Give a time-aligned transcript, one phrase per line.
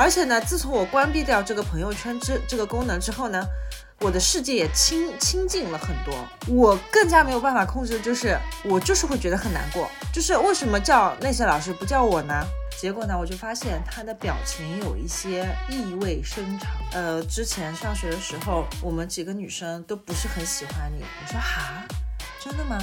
[0.00, 3.44] 而且呢，自从我关闭掉这个朋友圈之这个功能之后呢，
[3.98, 6.14] 我的世界也清清静了很多。
[6.48, 8.34] 我更加没有办法控制，就是
[8.64, 9.90] 我就是会觉得很难过。
[10.10, 12.32] 就是为什么叫那些老师不叫我呢？
[12.80, 16.70] 结果呢，我就发现他的表情有一些意味深长。
[16.94, 21.02] 呃，之前上学的时候，我们几个女生都不是很喜欢你。
[21.02, 21.84] 我说哈，
[22.42, 22.78] 真的吗？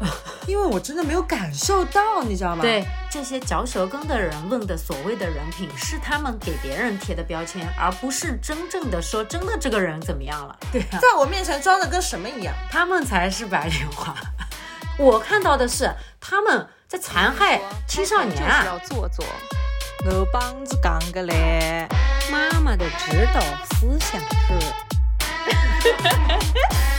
[0.48, 2.62] 因为我真的没有感受到，你知道吗？
[2.62, 10.58] 对，这些嚼舌根的人问的所谓的人品，是他们给别人贴的标签，而不是真正的说真的这个人怎么样了。
[10.72, 14.14] 对啊，在我面前装的跟什么一样，他们才是白莲花。
[14.98, 18.64] 我看到的是他们在残害青少年啊！
[18.64, 19.24] 要做作，
[20.06, 21.86] 我帮子讲个嘞。
[22.30, 23.40] 妈妈的指导
[23.76, 24.58] 思想是。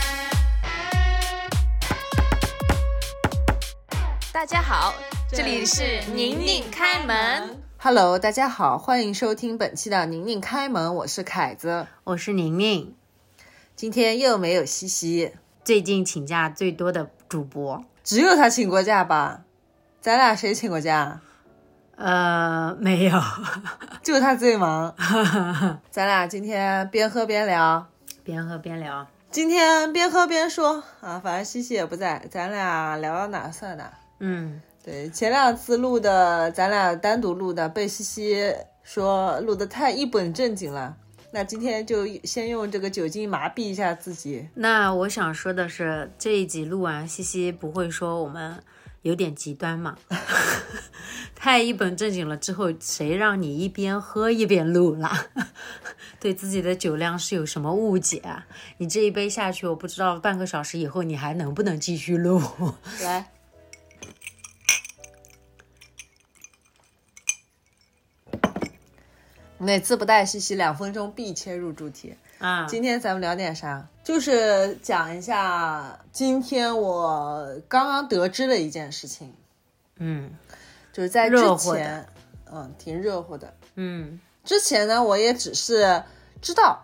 [4.44, 4.94] 大家好，
[5.32, 7.64] 这里是宁宁开门。
[7.78, 11.88] Hello，大家好，欢迎收听本期的宁宁开门，我是凯子。
[12.04, 12.94] 我是宁宁，
[13.78, 15.32] 今天又没有西西，
[15.64, 17.86] 最近请假最多的主播。
[18.04, 19.44] 只有他请过假吧？
[20.02, 21.22] 咱俩谁请过假？
[21.96, 23.22] 呃，没有，
[24.04, 24.94] 就他最忙。
[25.90, 27.88] 咱俩今天边喝边聊，
[28.26, 29.08] 边喝边聊。
[29.32, 33.90] 今天边喝边说啊，反正西西也不在，咱俩聊到哪算哪。
[34.20, 40.98] 嗯，对，前两次录的，咱俩单独录的，被西西说录的太一本正经了。
[41.32, 44.48] 那今天就先用这个酒精麻痹一下自己。
[44.54, 48.64] 那我想说的是，这一集录完，西西不会说我们
[49.02, 49.98] 有点极端嘛？
[51.36, 55.26] 太一本正经了之后，谁让你一边喝一边录啦？
[56.22, 58.46] 对自己的酒量是有什么误解啊？
[58.78, 62.40] 你这一杯下去，我不知道半个小时以后你还能不能继续录？
[63.02, 63.28] 来，
[69.64, 72.16] 每次不带西西，两分钟必切入主题。
[72.40, 73.88] 啊，今天咱们聊点啥？
[74.04, 79.34] 就是讲一下今天我刚刚得知的一件事情，
[79.98, 80.30] 嗯
[80.92, 82.06] 就是在之前，
[82.52, 83.54] 嗯，挺热乎的。
[83.76, 86.04] 嗯之前呢，我也只是
[86.42, 86.82] 知道，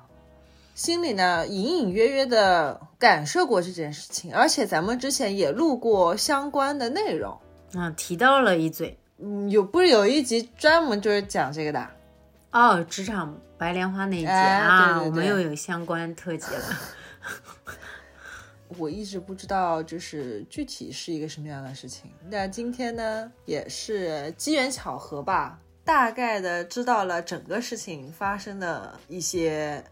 [0.74, 7.38] 心里呢隐隐约约的感受过这件事情，而且咱们之前也录过相关的内容。
[7.74, 11.86] 啊，提到了一嘴嗯，有不是有一集专门就是讲这个的？
[12.52, 16.64] 哦，职场白莲花那一集哎啊，我们又有相关特辑了。
[18.78, 22.12] 我一直不知道，就是具体是一个什么样的事情。
[22.30, 29.84] 那今天呢，也是机缘巧合吧，大概的知道了整个事情发生的一些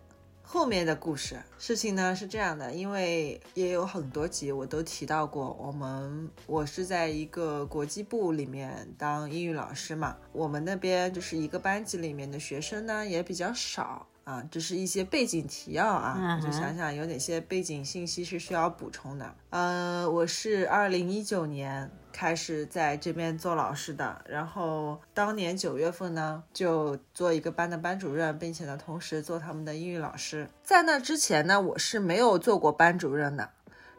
[0.50, 1.38] 后面的故事。
[1.60, 14.08] 事情呢是这样的，因为也有很多集我都提到过，我们我是在一个国际部里面当英语老师嘛，我们那边就是一个班级里面的学生呢也比较少。
[14.28, 19.34] 啊，这是一些背景提要啊，我就想想有哪些背景信息是需要补充的。
[19.52, 30.50] 呃，我是二零一九年开始在这边做老师的，然后当年九月份呢就做一个班的班主任，并且呢同时做他们的英语老师。
[30.62, 33.50] 在那之前呢，我是没有做过班主任的，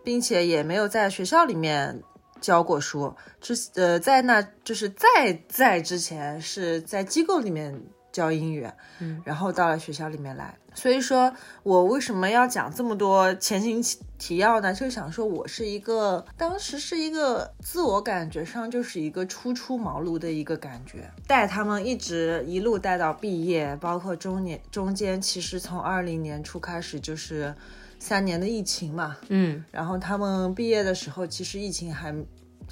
[0.05, 2.03] 并且也没有在学校里面
[2.39, 3.17] 教过书。
[3.41, 7.83] 之呃，在那就是在在之前是在机构里面
[8.13, 8.69] 教英语，
[9.01, 10.57] 嗯，然后到了学校里面来。
[10.75, 11.33] 所以说
[11.65, 13.83] 我为什么要讲这么多前情
[14.17, 14.73] 提要呢？
[14.73, 27.53] 就想说我是一个当时是一个自我感觉上就是一个初出茅庐的一个感觉，带他们一直一路带到毕业，包括中年中间，其实从二零年初开始就是
[27.99, 32.15] 三年的疫情嘛，嗯然后他们毕业的时候，其实疫情还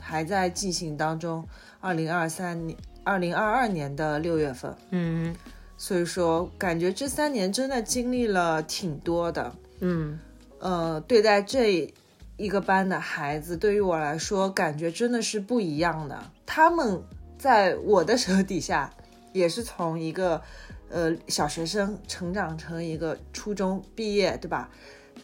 [0.01, 1.45] 还在进行当中。
[1.81, 5.33] 二零二三年、二零二二年的六月份，嗯
[5.77, 9.55] 所以说感觉这三年真的经历了挺多的。
[9.78, 10.19] 嗯
[10.59, 11.89] 呃，对待这
[12.37, 16.21] 一个班的孩子，对于我来说，感觉真的是不一样的。
[16.44, 17.00] 他们
[17.39, 18.91] 在我的手底下，
[19.33, 20.43] 也是从一个
[20.88, 24.69] 呃小学生成长成一个初中毕业，对吧？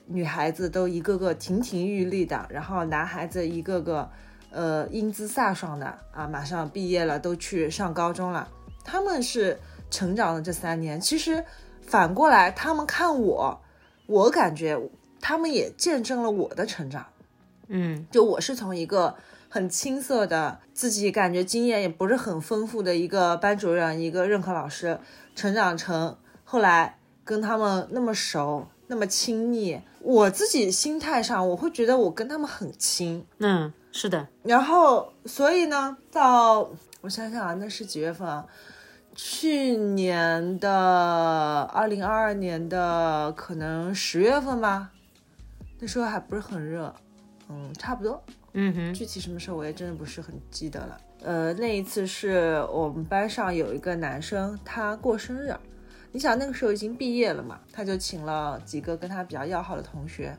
[0.07, 4.09] 女孩子都一个个亭亭玉立的，然后男孩子一个个
[4.53, 8.49] 呃英姿飒爽的啊，马上毕业了，都去上高中了。
[8.85, 9.59] 他们是
[9.91, 11.45] 成长的这三年，其实
[11.81, 13.61] 反过来，他们看我，
[14.07, 14.79] 我感觉
[15.21, 17.07] 他们也见证了我的成长。
[17.69, 19.15] 嗯就我是从一个
[19.49, 24.99] 很青涩的，自己感觉经验也不是很丰富的一个班主任、一个任课老师，
[25.35, 29.81] 成长成后来跟他们那么熟、那么亲密。
[30.03, 33.25] 我自己心态上，我会觉得我跟他们很亲。
[33.39, 36.69] 嗯，是的，然后，所以呢，到
[37.01, 38.45] 我想想啊，那是几月份啊？
[39.15, 44.91] 去年的二零二二年的可能十月份吧，
[45.79, 46.95] 那时候还不是很热，
[47.49, 48.23] 嗯，差不多。
[48.55, 50.99] 嗯哼，具体什么时候我也真的不是很记得了。
[51.23, 55.55] 呃，那一次是我们班上有一个男生他过生日，
[56.13, 60.37] 你想那个时候已经毕业了嘛，他就请了几个跟他比较要好的同学，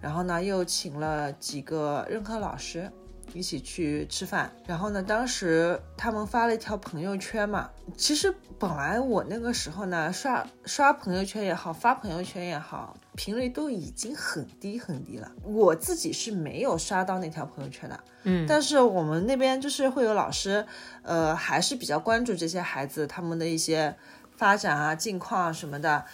[0.00, 2.90] 然后呢又请了几个任课老师。
[3.32, 7.70] 一起去吃饭，然后呢，当时他们发了一条朋友圈嘛。
[7.96, 15.30] 其实本来我那个时候呢，刷刷朋友圈也好，发朋友圈也好，频率都已经很低很低了。
[15.44, 20.66] 我自己是没有刷到那条朋友圈的，嗯，但是我们那边就是会有老师，
[21.02, 23.94] 呃，还是比较关注这些孩子他们的一些
[24.40, 26.06] 发展啊、近况什么的。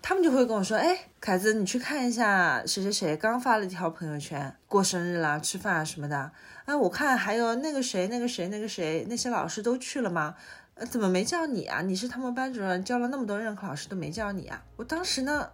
[0.00, 6.30] 他们就会跟我说：“哎，凯子，你去看一下谁谁谁刚发了一条朋友圈，过生日啦、吃饭啊什么的。
[6.66, 10.36] 哎，我看还有那个谁、那个谁、那个谁，那些老师都去了吗？
[10.74, 11.80] 呃，怎么没叫你啊？
[11.82, 14.62] 你是他们班主任，教了那么多任课老师都没叫你啊？
[14.76, 15.50] 我当时呢，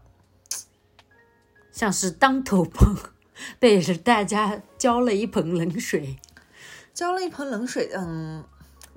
[1.73, 2.97] 像是当头棒，
[3.59, 6.19] 被大家浇了一盆冷水，
[6.93, 7.91] 浇了一盆冷水。
[7.95, 8.45] 嗯。”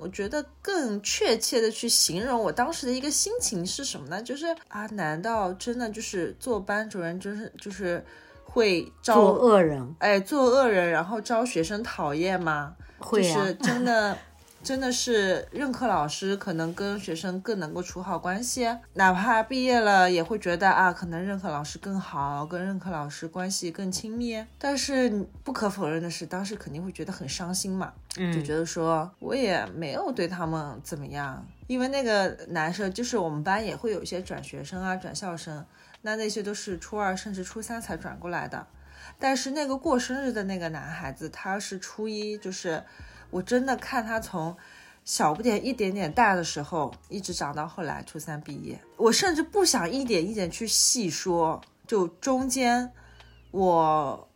[0.03, 4.21] 我觉得更确切的去形容我当时的一个心情是什么呢？
[4.21, 8.03] 就是啊，难道真的就是做班主任，就是就是
[8.44, 9.95] 会招恶人？
[10.00, 12.75] 哎，做恶人，然后招学生讨厌吗？
[13.00, 14.17] 会啊，就是真的。
[14.63, 24.42] 真的是任课老师可能跟学生更能够处好关系，哪怕毕业了也会觉得啊，可能任课老师更好，跟任课老师关系更亲密。
[24.57, 35.65] 但是不可否认的是，当时肯定会觉得很伤心嘛，就觉得说我也没有对他们怎么样，因为那个男生就是我们班也会有一些转学生啊、转校生，
[36.04, 38.65] 那那些都是初二甚至初三才转过来的，
[39.19, 42.81] 但是那个过生日的那个男孩子，他是初一，就是。
[43.33, 44.56] 我真的看他从
[45.03, 48.80] 小不点一点点大的时候，一直长到后来初三毕业。
[48.95, 52.91] 我甚至不想一点一点去细说，就中间
[53.50, 54.30] 我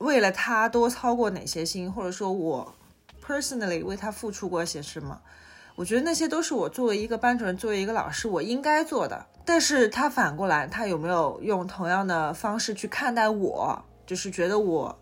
[0.00, 2.74] 为了他多操过哪些心，或者说我
[3.26, 5.18] personally 为他付出过些什么。
[5.74, 9.26] 我觉得那些都是我作为一个班主任，作为一个老师，我应该做的。
[9.46, 13.82] 但是他反过来，他有没有用同样的方式去看待我？
[14.06, 14.98] 就是觉得我。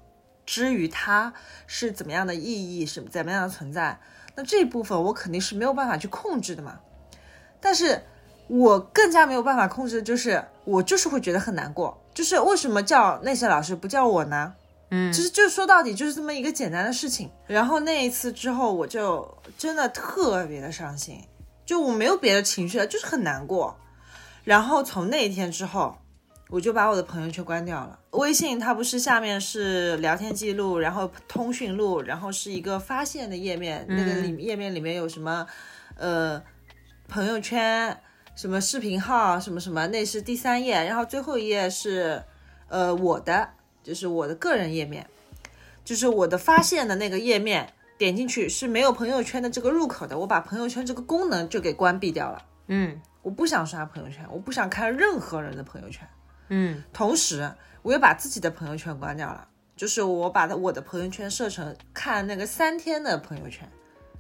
[0.51, 1.33] 至于它
[1.69, 4.01] 是怎么样的意义，是怎么样的存在，
[4.35, 6.81] 那这部分我肯定是没有办法去控制的嘛。
[7.61, 8.03] 但是
[8.49, 14.53] 我更加没有办法控制的就是，我就是会觉得很难过，就是为什么叫那些老师不叫我呢？
[14.91, 17.31] 嗯，其实就说到底就是这么一个简单的事情。
[17.47, 21.23] 然后那一次之后，我就真的特别的伤心，
[21.65, 23.79] 就我没有别的情绪了，就是很难过。
[24.43, 25.97] 然后从那一天之后。
[26.51, 27.99] 我就把我的朋友圈关掉了。
[28.11, 33.87] 微信它不是下面是聊天记录，然后通讯录，然后是一个发现的页面。
[33.89, 35.47] 那个里页面里面有什么，
[35.97, 36.43] 呃，
[37.09, 37.97] 朋友圈，
[38.35, 40.75] 什么视频号，什么什么，那是第三页。
[40.85, 42.23] 然后最后一页是，
[42.69, 43.51] 呃，我的，
[43.83, 45.07] 就是我的个人页面，
[45.85, 47.73] 就是我的发现的那个页面。
[48.01, 50.19] 点进去是没有朋友圈的这个入口的。
[50.19, 52.43] 我把朋友圈这个功能就给关闭掉了。
[52.69, 56.09] 嗯，我不想刷朋友圈，我不想看任何人的朋友圈。
[56.51, 57.51] 嗯，同时
[57.83, 63.67] 我又把自己的朋友圈关掉了，就是我把他我的朋友圈设成看那个三天的朋友圈，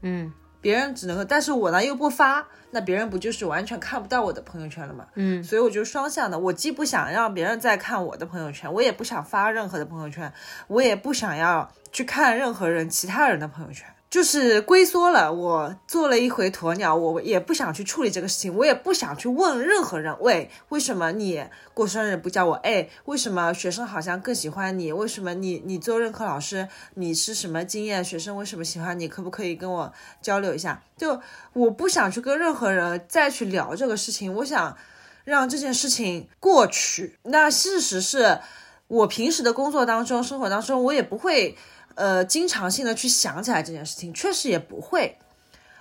[0.00, 5.06] 嗯，别人只能够，但是我呢又不发，那别人不就是完全看不到我的朋友圈了吗？
[5.14, 10.32] 嗯，所以我就双向的，我既不想让别人再看我的朋友圈，我也不想发任何的朋友圈，
[10.68, 13.86] 我也不想要去看任何人其他人的朋友圈。
[14.10, 22.54] 就是龟缩了，我做了一回鸵鸟，我也不想去处理这个事情，我也不想去问任何人，喂，为什么你过生日不叫我？
[22.54, 24.92] 哎，为什么学生好像更喜欢你？
[24.92, 28.04] 为什么你你做任课老师，你是什么经验？
[28.04, 29.06] 学生为什么喜欢你？
[29.06, 30.82] 可不可以跟我交流一下？
[30.96, 31.20] 就
[31.52, 34.76] 我不想去跟任何人再去聊这个事情，我想
[35.22, 37.16] 让这件事情过去。
[37.22, 38.40] 那事实是
[38.88, 41.56] 我平时的工作当中、生活当中，我也不会。
[42.00, 45.18] 呃，经常性的去想起来这件事情，确实也不会。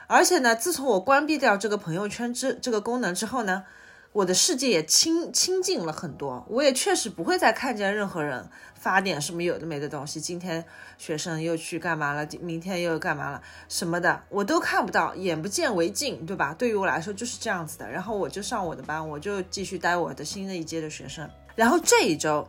[0.06, 3.64] 而且呢，自从我关闭掉这个朋友圈之这个功能之后呢，
[4.12, 6.46] 我的世界也清清净了很多。
[6.50, 10.20] 我也确实不会再看见任何人发点什么有的没的东西。
[10.20, 10.66] 今天
[10.98, 12.28] 学生又去干嘛了？
[12.42, 13.42] 明天又干嘛了？
[13.70, 16.54] 什么的我都看不到，眼不见为净，对吧？
[16.54, 17.90] 对于我来说就是这样子的。
[17.90, 21.30] 然后我就上我的班，我就继续带我的新的一届的学生。
[21.56, 22.46] 然后这一周。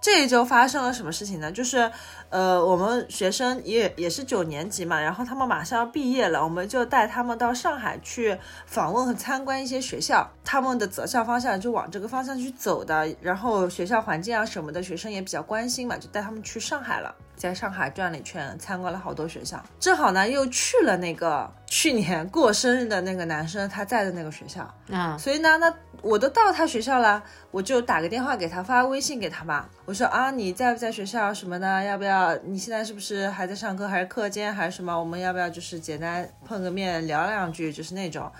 [0.00, 1.52] 这一周发生了什么事情呢？
[1.52, 1.90] 就是，
[2.30, 13.14] 呃，我们学生也也是九年级嘛，然后他们马上要毕业了，我们就带他们到上海去访问和参观一些学校，他们的择校方向就往这个方向去走的。
[13.20, 17.14] 然后学校环境啊什么的，学生也比较关心嘛，就带他们去上海了。
[17.40, 29.66] 在上海转了一圈，参观了好多学校，正好呢又去了那个去年过生日的那个男生他在的那个学校，啊，所以呢，那我都到他学校了，我就打个电话给他，发微信给他嘛。
[29.86, 31.82] 我说啊，你在不在学校什么的？
[31.82, 32.36] 要不要？
[32.44, 34.94] 你现在是不是还在上课，还是课间，还是什么？
[34.98, 38.30] 我们要不要就是简单碰个面聊两句，就是那种。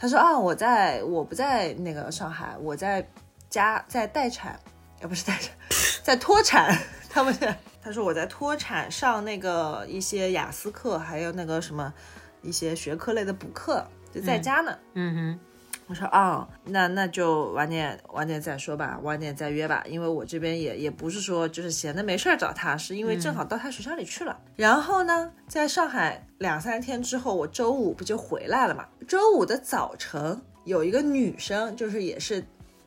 [0.00, 3.06] 他说啊，我在，我不在那个上海，我在
[3.48, 4.58] 家在待产，
[5.00, 5.54] 呃，不是待产，
[6.02, 6.76] 在脱产。
[7.14, 11.92] 他们是，他说我在脱产上那个一些雅思课，还有那个什么
[12.40, 13.84] 一些学科类的补课，
[14.14, 14.78] 就在家呢。
[14.94, 15.40] 嗯哼，
[15.88, 24.38] 我说啊、那那就晚点晚点再说吧，晚点再约吧，因为我这边也也不是说就是闲的没事儿找他，是因为正好到他学校里去了。
[24.54, 28.86] 然后呢，在上海两三天之后，我周五不就回来了嘛？
[29.08, 32.44] 周五的早晨有一个女生，就是也是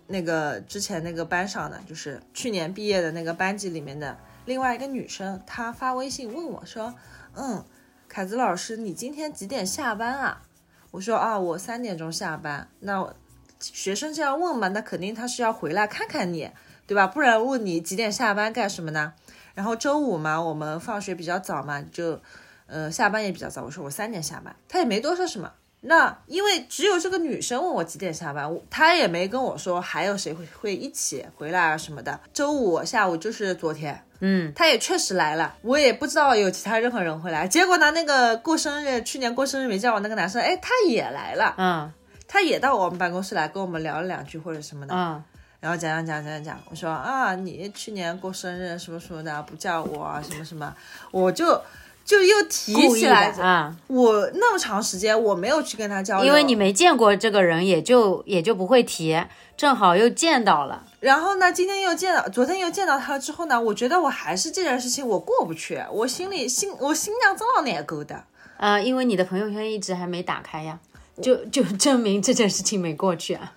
[0.07, 6.93] 那个之前那个班上的，就是去年毕业的那个班级里面的另外一个女生，她发微信问我说，
[7.33, 7.63] 嗯，
[8.07, 10.43] 凯子老师，你今天几点下班啊？
[10.91, 12.69] 我说啊，我三点钟下班。
[12.79, 13.13] 那
[13.59, 16.51] 学生这样问嘛，那肯定他是要回来看看你，
[16.85, 17.07] 对吧？
[17.07, 19.13] 不然问你几点下班干什么呢？
[19.53, 22.21] 然后周五嘛，我们放学比较早嘛，就
[22.67, 23.63] 呃下班也比较早。
[23.63, 25.51] 我说我三点下班，他也没多说什么。
[25.81, 32.19] 那因为只有这个女生问我几点下班，她也没跟我说还有谁会会一起回来啊什么的。
[32.33, 37.47] 周五下午就是昨天，嗯，他也确实来了，我也不知道有其他任何人会来。
[37.47, 41.93] 结果呢，那个过生日，去年过生日没叫我那个男生，哎，他也来了，嗯。
[42.27, 45.23] 他也到我们办公室来跟我们聊了两句或者什么的，嗯。
[45.59, 50.73] 然后讲讲讲讲讲，我说啊，你去年过生日什么什么的不叫我啊，什么什么，
[51.11, 51.61] 我就
[52.05, 59.19] 就又提起来，啊，我那么长时间我没有去跟他交流，因为你没见过这个人，也就也就不会提，
[59.57, 68.23] 正好又见到了，然后呢，今天又见到，昨天又见到他了之后呢，我觉得我还是这件事情我过不去，我心里心我心脏真老难过的。
[68.57, 70.77] 呃，因为你的朋友圈一直还没打开呀，
[71.21, 73.51] 就 就证明这件事情没过去啊。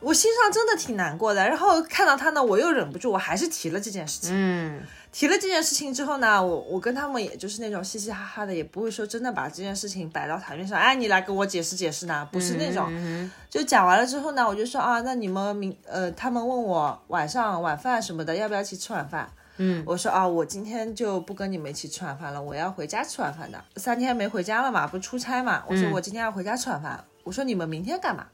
[0.00, 1.46] 我心上真的挺难过的。
[1.48, 4.30] 然后看到他呢，我又忍不住，我还是提了这件事情。
[4.32, 12.86] 嗯提了这件事情之后呢，我我跟他们也就是那种嘻嘻哈哈的，也不会说真的把这件事情摆到台面上，哎，你来跟我解释解释呢，不是那种。
[12.90, 19.28] 嗯就讲完了之后呢，我就说啊，那你们明呃，他们问我晚上晚饭什么的，要不要一起吃晚饭？
[19.56, 23.64] 嗯我说啊，我今天就不跟你们一起吃晚饭了，我要回家吃晚饭的。
[23.76, 25.64] 三天没回家了嘛，不出差嘛。
[25.66, 27.02] 我说我今天要回家吃晚饭。
[27.24, 28.26] 我说你们明天干嘛？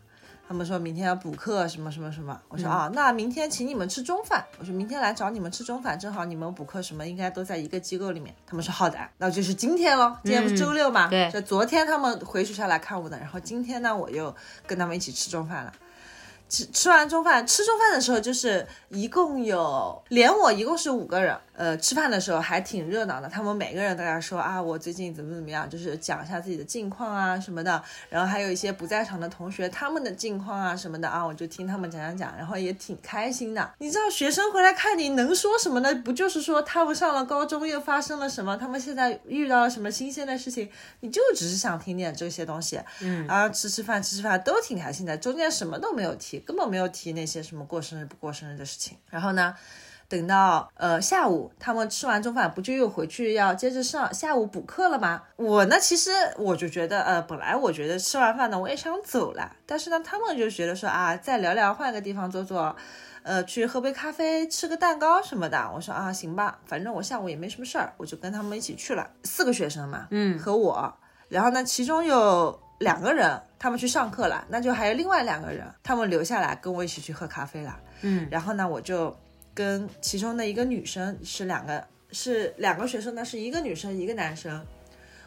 [0.47, 2.39] 他们说明天要补课什么什么什么。
[2.49, 4.45] 我说啊，那明天请你们吃中饭。
[4.59, 8.35] 我说明天来找你们吃中饭，正好你们补课什么应该都在一个机构里面。
[8.47, 10.15] 他们说好的，那就是今天喽。
[10.23, 11.09] 今天不是周六嘛？
[11.09, 14.35] 对就昨天他们回学校来看我的，然后今天呢，我又
[14.67, 15.73] 跟他们一起吃中饭了。
[16.49, 23.29] 吃吃完中饭，吃中饭的时候就是一共有连我一共是五个人，呃，吃饭的时候还挺热闹的。
[23.29, 27.83] 他们每个人都在说啊，我最近怎么怎么样，就是讲一下自己的近况啊什么的。
[28.09, 33.73] 然后还有一些不在场的同学他们的近况啊什么的啊，我就听他们讲讲讲，然后也挺开心的。
[33.79, 35.93] 你知道学生回来看你能说什么呢？
[36.05, 40.71] 不就是说他们上了高中又发生了什么，他们现在遇到了什么新鲜的事情，
[41.01, 42.79] 你就只是想听点这些东西。
[43.01, 48.97] 嗯，然后吃吃饭吃吃饭都挺开心的，中间什么都没有提，根本没有提那些什么过生日不过生日的事情。
[49.11, 49.55] 然后呢，
[50.09, 55.23] 等到呃下午他们吃完中饭，不就又回去要接着上下午补课了吗？
[55.37, 62.77] 我呢，其实我就觉得呃，本来我觉得吃完饭呢我也想走了，但是呢，他们就觉得说啊，再聊聊，换个地方坐坐。
[63.23, 65.71] 呃，去喝杯咖啡，吃个蛋糕什么的。
[65.75, 69.09] 我说啊，行吧，反正我下午也没什么事儿，我就跟他们一起去了。
[69.23, 70.95] 四个学生嘛，嗯和我，
[71.31, 77.79] 然后呢，其中有两个人他们去上课了，那就还有另外两个人，他们留下来跟我一起去喝咖啡了。
[78.03, 79.17] 嗯然后呢，我就
[79.55, 84.65] 跟其中的一个女生是两个是两个学生呢，是一个女生一个男生。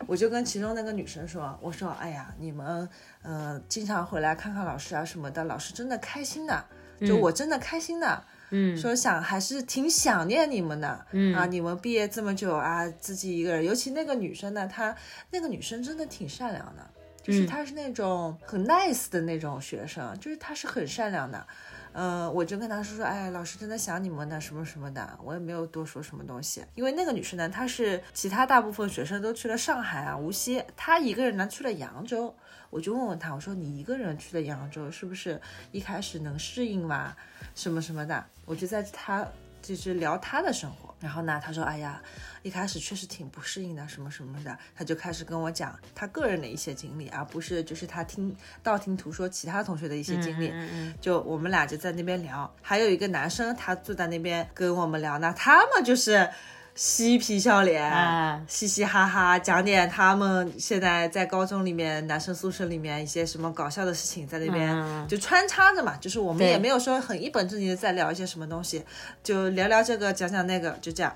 [0.06, 2.88] 我就跟其中那个女生说：“我说，哎呀，你们
[3.24, 6.64] 呃经常回来看看老师啊什么的，老师真的开心的，
[7.00, 8.24] 就我真的开心的。
[8.50, 14.96] 嗯说想还是挺想念你们的，嗯啊，你们毕业这么久啊，自己一个人，尤其那个女生呢，她
[15.32, 16.88] 那个女生真的挺善良的，
[17.28, 21.46] 就是嗯她是那种很 nice 的那种学生，就是他是很善良的。
[21.92, 32.36] 嗯，我就跟他说说，哎，老师真的想你们的什么什么的，我也没有多说什么东西，因为那个女生呢，她是其他大部分学生都去了上海啊、无锡，她一个人呢去了扬州，
[32.70, 35.42] 我就问问她，我说你一个人去了扬州，是不是
[35.72, 37.16] 一开始能适应吗？
[37.56, 39.28] 什么什么的，我就在她
[39.76, 42.02] 就是聊他的生活，然后呢，他说，哎呀，
[42.42, 50.54] 一开始确实挺不适应的，什么什么的，他就开始跟我讲他个人的一些经历，而不是就是他听道听途说其他同学的一些经历。
[51.02, 56.30] 就我们俩就在那边聊，还有一个男生他坐在那边跟我们聊呢，他们就是
[56.78, 58.40] 嬉皮笑脸，啊。
[58.48, 65.08] 嘻嘻哈哈，讲点他们现在在高中里面男生宿舍里面一些什么搞笑的事情，在那边嗯。
[65.08, 68.86] 就穿插着嘛，就是我们也没有说很一本正经的在聊一些什么东西，
[69.24, 71.12] 就聊聊这个，讲讲那个，就这样。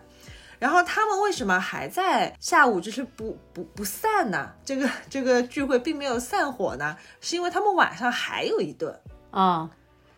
[0.57, 4.49] 然后他们为什么还在下午就是不不不散呢？
[4.65, 8.99] 这个这个聚会并没有散伙呢，是因为他们晚上还有一顿，
[9.29, 9.69] 哦，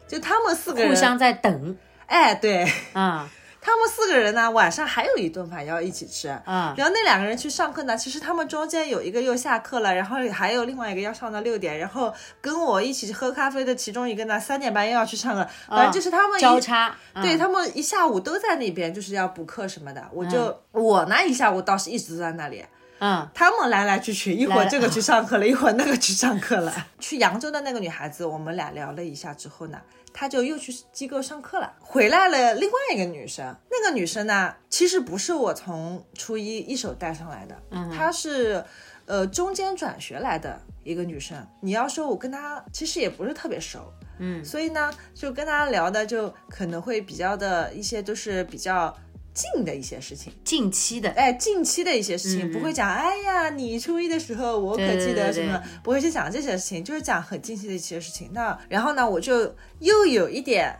[0.07, 1.77] 就他们四个人互相在等。
[2.07, 2.65] 哎，对。
[2.93, 3.29] 啊
[3.65, 6.27] 他们四个人呢，晚上还有一顿饭要一起吃。
[6.27, 17.23] 啊然后那两个人去上课呢，其实他们中间有一个又下课了，然后还有另外一个要上到六点，然后跟我一起喝咖啡的其中一个呢，三点半又要去上课，反正就是他们一交叉，嗯。
[17.23, 20.05] 对他们一下午都在那边，就是要补课什么的。
[20.11, 22.65] 我就、我呢一下午倒是一直都在那里，
[22.99, 23.25] 嗯。
[23.33, 26.73] 他们来来去去，一会儿这个去上课了，一会儿那个去上课了。
[26.99, 29.79] 去扬州的那个女孩子，我们俩聊了一下之后呢，
[30.13, 31.73] 她就又去机构上课了。
[31.79, 38.63] 回来了，另外一个女生，那个女生呢，其实不是我从初一一手带上来的，她是
[39.05, 41.45] 呃中间转学来的一个女生。
[41.61, 48.95] 你要说我跟她其实也不是特别熟，嗯所以呢，就跟她聊的就可能会比较的一些都是比较
[49.33, 50.31] 近的一些事情。
[50.43, 58.29] 近期的哎，近期的一些事情，嗯不会讲，哎呀，你初一的时候我可记得对什么，对不会去讲这些事情，就是讲很近期的一些事情。
[58.33, 60.77] 那然后呢，我就又有一点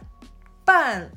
[0.64, 1.10] 半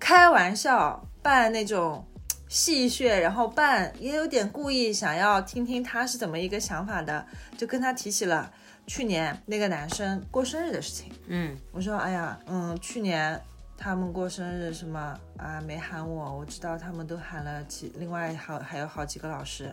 [0.00, 2.04] 开玩笑，半那种
[2.48, 7.26] 戏谑，然后半也有点故意想要听听他是怎么一个想法的，
[7.56, 8.50] 就跟他提起了
[8.86, 11.12] 去年那个男生过生日的事情。
[11.26, 13.38] 嗯我说，哎呀，嗯，去年
[13.80, 19.72] 他们过生日什么啊，没喊我，我知道他们都喊了几，另外好还有好几个老师，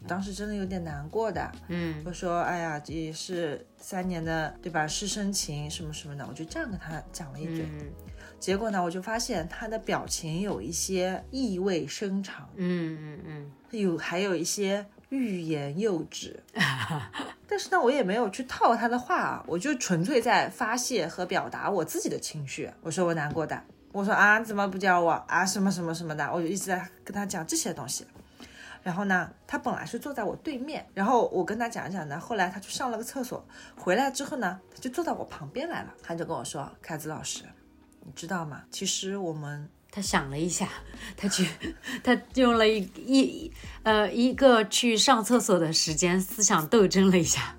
[0.00, 1.48] 我当时真的有点难过的。
[1.68, 2.02] 嗯。
[2.04, 7.64] 我说，哎呀，也是三年的对吧，师生情什么什么的，我就这样跟他讲了一嘴。
[7.64, 7.88] 嗯。
[8.40, 13.52] 结果呢，我就发现他的表情有一些意味深长，嗯嗯嗯。
[13.70, 16.42] 有还有一些欲言又止。
[17.48, 22.70] 但是呢，我也没有去套他的话啊，我就纯粹在发泄和表达我自己的情绪。
[22.82, 28.04] 我说我难过的，我说啊，怎么不叫我啊，什么什么什么的，我就一直在跟他讲这些东西。
[28.82, 33.44] 然后呢，他本来是坐在我对面，然后我跟他讲一讲呢，后来他去上了个厕所，
[33.76, 37.44] 回来之后呢，他就坐到我旁边来了，他就跟我说：“凯子老师，
[38.04, 38.62] 你知道吗？
[38.70, 40.68] 其实我们他想了一下，
[41.16, 41.48] 他去，
[42.04, 43.50] 他用了一一
[43.82, 47.56] 呃一个去上厕所的时间，思想斗争了一下，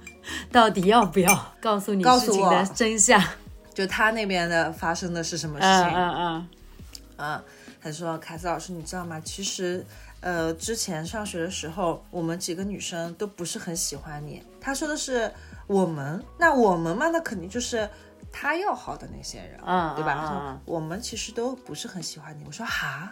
[0.52, 3.20] 到底要不要告诉你告诉我事情的真相？
[3.74, 5.98] 就他那边的发生的是什么事嗯情？
[5.98, 6.48] 嗯嗯
[7.18, 7.44] 嗯，
[7.82, 9.20] 他说：“凯子老师，你知道吗？
[9.26, 9.84] 其实，
[10.20, 14.44] 呃，之前上学的时候，我们几个女生都不是很喜欢你。
[14.62, 15.32] 他说的是
[15.66, 17.90] 我们，那我们嘛，那肯定就是
[18.32, 20.16] 他要好的那些人，嗯对吧？
[20.16, 22.44] 他说我们其实都不是很喜欢你。
[22.46, 23.12] 我说哈，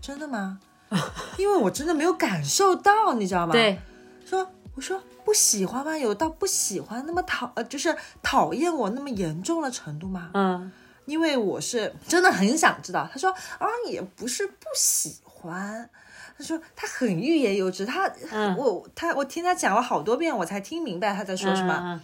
[0.00, 0.58] 真的吗？
[1.38, 3.52] 因为我真的没有感受到，你知道吗？
[3.52, 3.78] 对，
[4.26, 5.96] 说我说不喜欢吗？
[5.96, 10.30] 有到不喜欢那么讨呃，就是讨厌我那么严重的程度吗？
[10.34, 10.70] 嗯
[11.06, 13.06] 因为我是真的很想知道。
[13.12, 15.88] 他说啊，也不是不喜欢。
[16.36, 21.78] 他说他很欲言又止，他、嗯我他我听他讲了好多遍，我才听明白他在说什么。
[21.84, 22.00] 嗯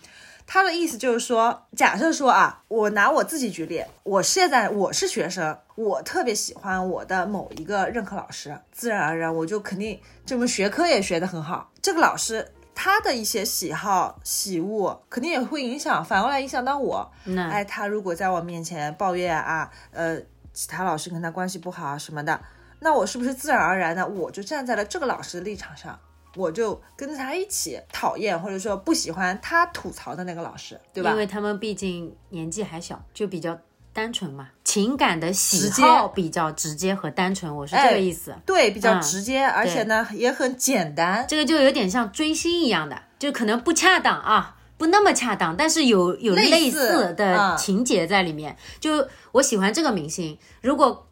[0.52, 11.70] 他的意思就是说，假设说啊，我拿我自己举例，我现在我是学生，我特别喜欢我的某一个任课老师，自然而然我就肯定这门学科也学得很好。
[11.80, 17.08] 这个老师他的一些喜好喜恶，肯定也会影响，反过来影响到我。
[17.26, 20.20] 那哎，他如果在我面前抱怨啊，呃，
[20.52, 22.40] 其他老师跟他关系不好啊什么的，
[22.80, 25.96] 那我是不是自然而然的我就站在了这个老师的立场上？
[26.36, 31.16] 我就跟着他一起讨厌或者说不喜欢他吐槽的那个老师，对吧因？
[31.16, 33.58] 为他们毕竟年纪还小，就比较
[33.92, 38.34] 单纯嘛，情感的喜好比较直接和单纯，我是这哎个意思。
[38.46, 41.24] 对，比较嗯直接，而且呢也很简单。
[41.28, 48.56] 这个就有点像追星一样的，就可能不恰当啊，不那么恰当，但是有有类似的嗯情节在里面。
[48.78, 51.08] 就我喜欢这个明星，如果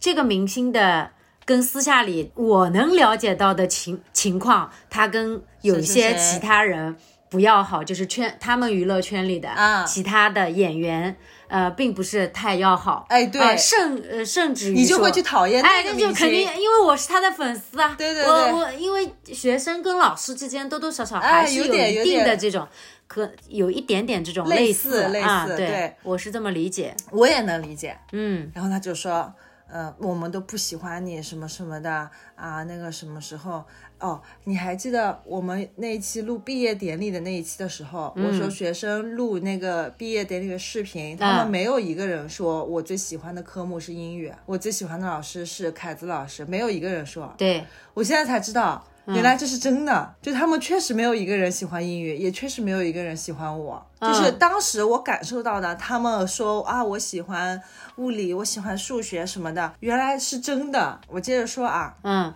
[0.00, 1.10] 这个明星的
[1.52, 6.96] 跟私下里我能了解到的情情况，他跟有些其他人
[7.28, 11.14] 不要好，就是圈他们娱乐圈里的啊其他的演员，
[11.48, 13.04] 呃，并不是太要好。
[13.10, 17.94] 哎对啊甚呃甚至于说你就会去讨厌哎，那就肯定，因为我是他的粉丝啊。
[17.98, 22.66] 对对对我我因为学生跟老师之间多多少少哎还是有一定的这种，
[23.06, 26.96] 可有一点点这种类似似类啊，似对对，我是这么理解。
[27.10, 27.98] 我也能理解。
[28.12, 29.30] 嗯然后他就说，
[29.72, 33.64] 呃，我们都不喜欢你什么什么的啊，那个什么时候？
[33.98, 47.32] 哦，你还记得我们那一期录毕业典礼的那一期的时候，我说学生录那个毕业典礼的视频，他们没有一个人说我最喜欢的科目是英语，我最喜欢的老师是凯子老师，没有一个人说。
[47.38, 53.84] 对，我现在才知道，原来这是真的，就他们确实没有一个人喜欢英语，也确实没有一个人喜欢我。
[54.00, 57.60] 就是当时我感受到的，他们说啊，我喜欢
[57.96, 61.00] 物理，我喜欢数学什么的，原来是真的。
[61.08, 62.32] 我接着说啊，嗯。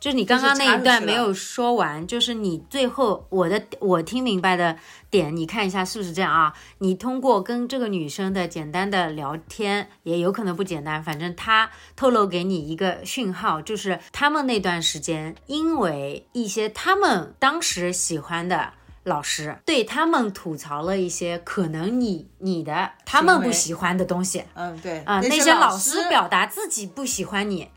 [0.00, 4.74] 就你刚刚那一段没有说完，就是你最后我的我听明白的
[5.10, 6.54] 点，你看一下是不是这样啊？
[6.78, 18.72] 你通过跟这个女生的简单的聊天，也有可能不简单，反正她透露给你一个讯号，就是他们那段时间因为一些他们当时喜欢的
[19.04, 27.68] 老师对他们吐槽了一些可能你你的他们不喜欢的东西，嗯对啊，那些老师表达自己不喜欢你，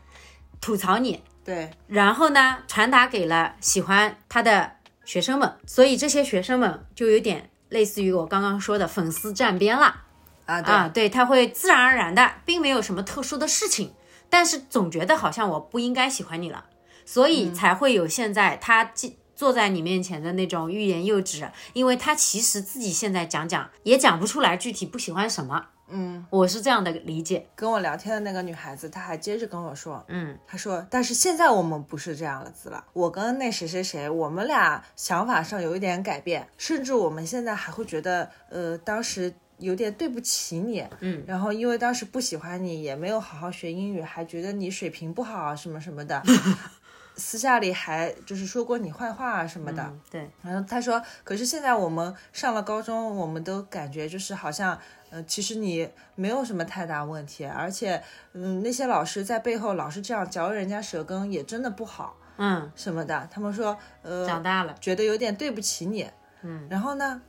[0.58, 1.22] 吐槽你。
[1.44, 4.72] 对，然后呢，传达给了喜欢他的
[5.04, 10.02] 学生们，所以这些学生们就有点类似于我刚刚说的粉丝站边了。
[10.46, 13.94] 啊啊，对，他会自然而然的，并没有什么特殊的事情，
[14.28, 16.64] 但是总觉得好像我不应该喜欢你了，
[17.06, 25.66] 所以才会有现在他坐坐在你面前的那种欲言又止，因为他其实自己现在讲讲也讲不出来具体不喜欢什么。
[25.88, 27.46] 嗯，我是这样的理解。
[27.54, 32.82] 跟我聊天的那个女孩子，她还接着跟我说，嗯，她说，但是现在我们不是这样的子了。
[32.94, 46.22] 我跟那谁谁谁，我们俩想法上有一点改变，甚至我们现在还会觉得，呃，当时有点对不起你，嗯，然后因为当时不喜欢你，也没有好好学英语，还觉得你水平不好什么什么的，
[47.16, 49.92] 私下里还就是说过你坏话啊什么的。
[50.10, 54.78] 对，然后他说，可是现在我们上了高中，我们都感觉就是好像。
[55.10, 63.28] 呃，其实你没有什么太大问题，而且，嗯，那些老师在背后老是这样嚼人家舌根，也真的不好，嗯，什么的。
[63.30, 66.10] 他们说，呃，长大了，觉得有点对不起你，
[66.42, 66.66] 嗯。
[66.68, 67.22] 然后呢，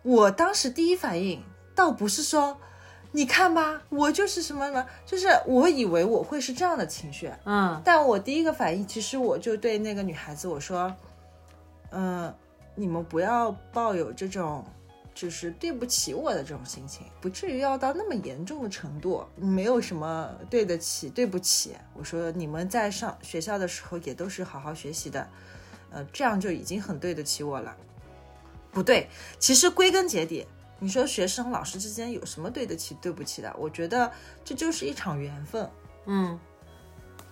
[0.00, 2.58] 我当时第一反应倒不是说，
[3.12, 7.80] 你看吧，我就是什么什么，就是我以为我会是这样的情绪，嗯。
[7.84, 10.94] 但我第一个反应，其实我就对那个女孩子我说，
[11.90, 12.34] 嗯，
[12.74, 14.64] 你们不要抱有这种。
[15.12, 21.74] 就是对不起我的这种心情，不至于要到那么严重的程度，没有什么对得起、对不起。
[21.94, 25.28] 我说你们在上学校的时候也都是好好学习的，
[25.90, 27.76] 呃，这样就已经很对得起我了。
[28.70, 30.46] 不对，其实归根结底，
[30.80, 33.54] 你说学生老师之间有什么对得起、对不起的？
[33.56, 34.10] 我觉得
[34.44, 35.70] 这就是一场缘分。
[36.06, 36.36] 嗯，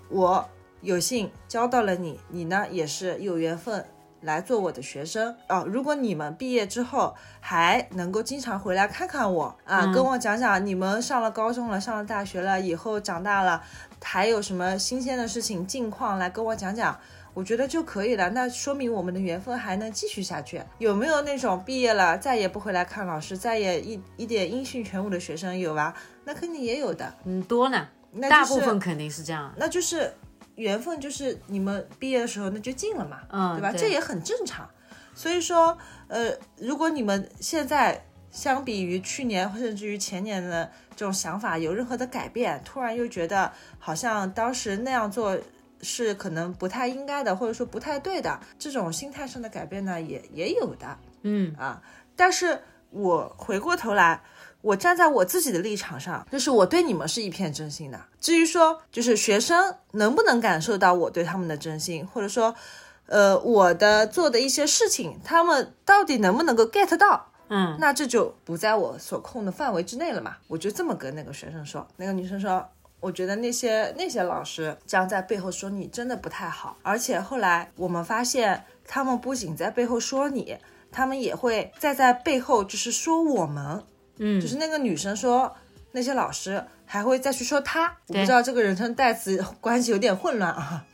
[0.09, 0.49] 我
[0.83, 3.85] 有幸教到了你，你呢也是有缘分。
[4.23, 5.65] 来做我的学生哦！
[5.65, 13.63] 如果你们毕业之后还能够经常回来看看我啊，跟我讲讲你们上了高中了，上了大学了，以后长大了
[14.03, 16.99] 还有什么新鲜的事情、近况来跟我讲讲，
[17.38, 18.29] 我觉得就可以了。
[18.31, 20.61] 那说明我们的缘分还能继续下去。
[20.79, 25.57] 有没有那种毕业了再也不回来看老师，再也一一点音讯全无的学生？
[25.57, 25.94] 有吧？
[26.24, 27.87] 那肯定也有的，嗯，多呢。
[28.11, 29.55] 那大部分肯定是这样。
[29.57, 30.12] 那就是。
[30.57, 33.72] 缘分就是你们毕业的时候那就近了嘛，嗯，对吧？
[33.72, 34.68] 这也很正常。
[35.14, 45.38] 所以说，呃，如果你们现在相比于去年甚至于前年的这种想法有任何的改变，突然又觉得好像当时那样做
[45.83, 51.83] 是可能不太应该的，或者说不太对的，这种心态上的改变呢，也也有的，嗯啊。
[52.17, 52.61] 但是
[52.91, 54.23] 我回过头来。
[54.61, 58.01] 我站在我自己的立场上，就是我对你们是一片真心的。
[58.21, 62.53] 至于说，就是学生能不能感受到我对他们的真心，或者说，
[63.07, 70.37] 呃，我的做的一些事情，他们到底能不能够 get 到，嗯，那这就不在我所控的范围之内了嘛。
[70.49, 72.69] 我就这么跟那个学生说，那个女生说，
[73.01, 80.57] 我觉得那些那些老师这样在背后说你真的不太好，而且后来我们发现，他们不仅在背后说你，
[80.91, 83.85] 他们也会再在背后就是说我们。
[84.21, 85.55] 嗯，就是那个女生说，
[85.93, 90.85] 那些老师还会再去说他，我不知道这个人称代词关系有点混乱啊。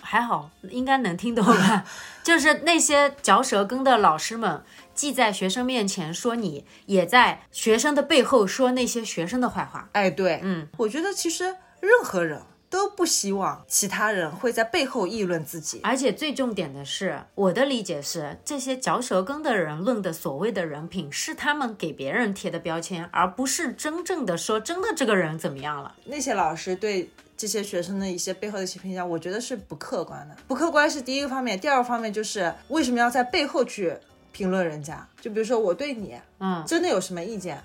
[0.00, 1.84] 还好，应该能听懂吧。
[2.24, 4.62] 就是那些嚼舌根的老师们，
[5.00, 9.88] 既在学生面前说你，也在学生的背后说那些学生的坏话。
[9.92, 11.44] 哎，对，嗯，我觉得其实
[11.80, 12.42] 任何人。
[12.68, 25.96] 都不希望其他人会在背后议论自己，而且最重点的是，我的理解是，这些嚼舌根的人论的所谓的人品，是他们给别人贴的标签，而不是真正的说真的这个人怎么样了。
[26.04, 30.36] 那些老师对这些学生的一些背后的一些评价，我觉得是不客观的。
[30.46, 33.96] 不客观是第一个方面，第二个方面就是为什么要在背后去
[34.32, 35.06] 评论人家？
[35.20, 37.62] 就比如说我对你，嗯，真的有什么意见？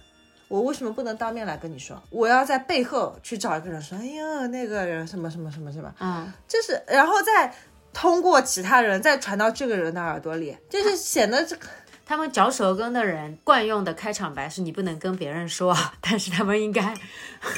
[0.48, 2.02] 我为什么不能当面来跟你说？
[2.12, 7.54] 我要在背后去找一个人说，哎呀，那个人什么什么什么什么，嗯，就是然后再
[7.92, 11.68] 通过其他人再传到这个人的耳朵里，就是显得这个
[12.06, 16.94] 他们嚼舌根的人惯用的开场白是你不能跟别人说， 但是他们应该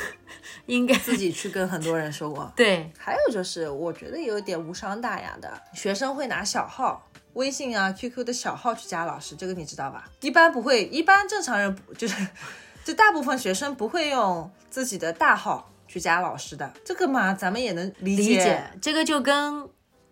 [0.68, 2.52] 应该自己去跟很多人说过。
[2.56, 7.07] 对，还有就是，我觉得有点无伤大雅的，学生会拿小号。
[7.38, 10.10] 微信啊、QQ 的小号去加老师，这个你知道吧？
[10.22, 12.28] 一般不会，一般正常人不就是，
[12.84, 16.74] 就大部分学生不会用自己的大号去加老师的。
[16.84, 18.24] 这个嘛，咱们也能理解。
[18.24, 19.70] 理解这个就跟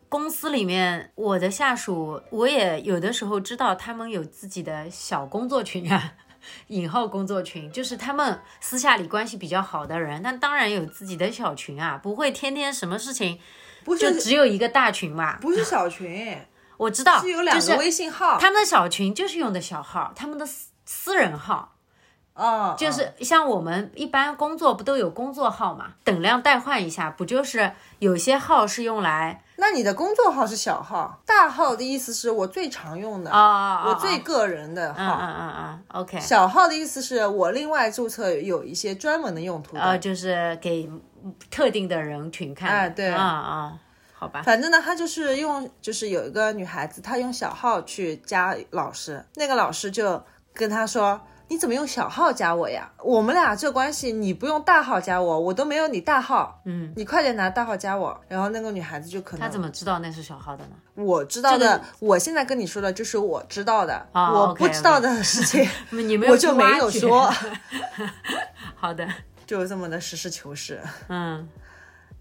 [0.08, 6.14] 公司里面我的下属，我也有的时候知道他们有自己的小工作群啊。
[6.68, 13.40] 引号工作群就是他们私下里关系比较好的人，那当然有自己的小群啊，不会天天什么事情
[13.84, 15.38] 不就是只有一个大群嘛。
[15.38, 16.40] 不是小群，
[16.78, 18.38] 我知道，是有两个就是微信号。
[18.38, 21.72] 他们的小群就是用的小号，他们的私私人号。
[22.34, 25.94] 哦，就是像我们一般工作不都有工作号嘛？
[26.04, 35.02] 等量代换一下，不就是有些号是用来那你的工作号是小号，大号的意思是我最常用的，啊、我最个人的号。
[35.02, 39.82] 嗯嗯嗯嗯，OK，小号的意思是我另外注册有一些专门的用途的。
[39.82, 40.92] 呃，就是给
[41.50, 42.76] 特定的人群看的。
[42.76, 43.80] 哎对啊啊，
[44.26, 52.92] 好吧，反正呢，他就是用，就是有一个女孩子，她用小号去加老师，那个老师就跟她说：“你怎么用小号加我呀？
[53.04, 60.72] 我们俩这关系，你不用大号加我，我都没有你大号，嗯，你快点拿大号加我。”然后那个女孩子就可能她怎么知道那是小号的呢？
[60.96, 67.32] 我知道的，这个我现在跟你说的就是我知道的，哦我不知道的事情 你没我就没有掘说，
[68.76, 69.08] 好的，
[69.46, 70.82] 就这么的实事求是。
[71.10, 71.48] 嗯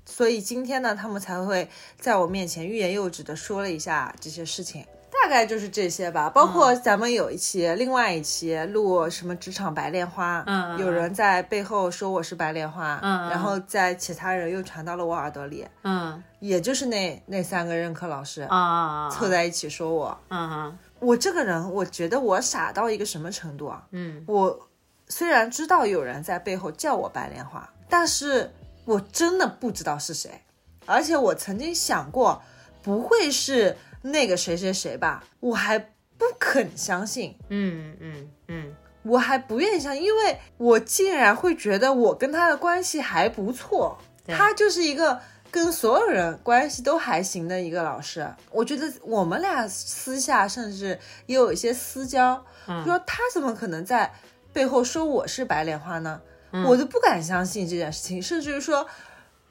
[0.07, 4.85] 所以今天呢，他们才会在我面前欲言又止的说了一下这些事情，
[5.23, 6.29] 大概就是这些吧。
[6.29, 13.31] 包括咱们有一期，另外一期录什么职场白莲花，嗯嗯有人在背后说我是白莲花，嗯嗯。
[13.31, 16.23] 然后在其他人又传到了我耳朵里，嗯。
[16.40, 23.83] 也就是那那三个任课老师啊啊，凑在一起说我，嗯哼我这个人，我觉得我傻到一个什么程度啊？
[23.93, 24.23] 嗯。
[24.29, 24.69] 我
[25.09, 28.53] 虽然知道有人在背后叫我白莲花，但是
[28.85, 30.42] 我真的不知道是谁，
[30.87, 32.42] 而且我曾经想过，
[32.83, 35.25] 不会是那个谁谁谁吧？
[35.40, 45.20] 我还不肯相信，嗯嗯嗯我还不愿意相信，因为我竟然会觉得我跟他的关系还不错，他就是一个。
[45.51, 52.44] 跟所有人关系都还行的一个老师，我觉得我们俩私下甚至也有一些私交。
[52.66, 54.12] 嗯说他怎么可能在
[54.53, 56.20] 背后说我是白莲花呢？
[56.62, 58.87] 我都不敢相信这件事情，甚至于说，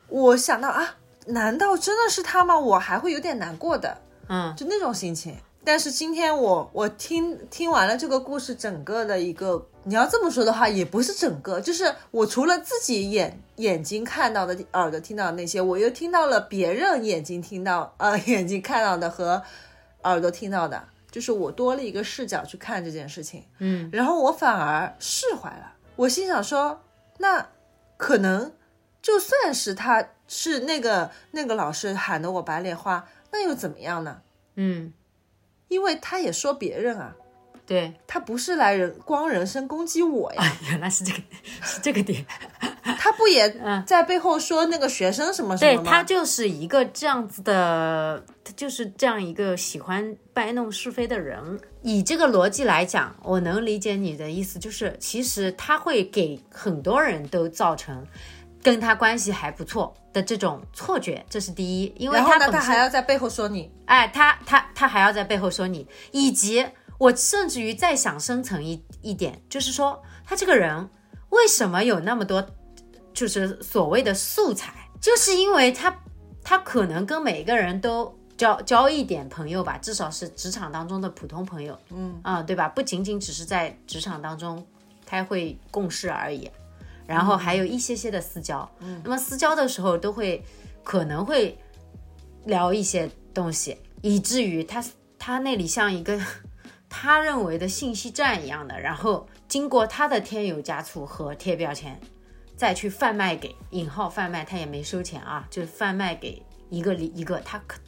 [0.07, 0.95] 我想到啊，
[1.27, 2.57] 难道真的是他吗？
[2.57, 3.97] 我还会有点难过的，
[4.29, 5.35] 嗯就那种心情。
[5.65, 19.41] 但是今天我我听听完了这个故事整个的一个，你要这么说的话，也不是整个，就是我除了自己眼眼睛看到的、耳朵听到的那些，我又听到了别人眼睛听到 呃眼睛看到的和
[20.03, 23.43] 耳朵听到的，就是我多了一个视角去看这件事情。
[23.59, 25.71] 嗯然后我反而释怀了。
[25.95, 26.81] 我心想说，
[27.17, 27.49] 那
[27.97, 28.53] 可能
[29.01, 34.21] 就算是他是那个那个老师喊的我白莲花，那又怎么样呢？
[34.55, 34.93] 嗯，
[35.67, 37.15] 因为他也说别人啊，
[37.65, 41.19] 对，他不是来人光人身攻击我呀，原来是这个
[41.61, 42.25] 是这个点。
[42.99, 45.89] 他不也嗯在背后说那个学生什么什对么吗？
[45.89, 51.59] 对他就是一个这样子的，他就是这样一个喜欢摆弄是非的人。
[51.81, 58.05] 以这个逻辑来讲，我能理解你的意思，就是其实他会给很多人都造成
[58.61, 61.93] 跟他关系还不错的这种错觉，这是第一。
[61.97, 66.65] 因为他他还要在背后说你，哎，他他他还要在背后说你，以及
[66.97, 70.89] 我甚至于再想深层一一点，就是说他这个人
[71.29, 72.45] 为什么有那么多，
[73.13, 75.95] 就是所谓的素材，就是因为他
[76.43, 82.67] 他可能跟每个人都交交一点朋友吧，至少是职场当中的普通朋友，嗯啊，对吧？
[82.67, 84.65] 不仅仅只是在职场当中
[85.05, 86.49] 开会共事而已。
[87.05, 90.41] 然后还有一些些的私交，嗯，那么私交的时候都会
[90.83, 91.57] 可能会
[92.45, 94.83] 聊一些东西，以至于他
[95.19, 96.17] 他那里像一个
[96.89, 101.99] 他认为的信息站一样的，然后经过他的添油加醋和贴标签，
[102.55, 107.79] 再去贩卖给引号贩卖，他也没收钱啊，就贩卖给一个里一个，他可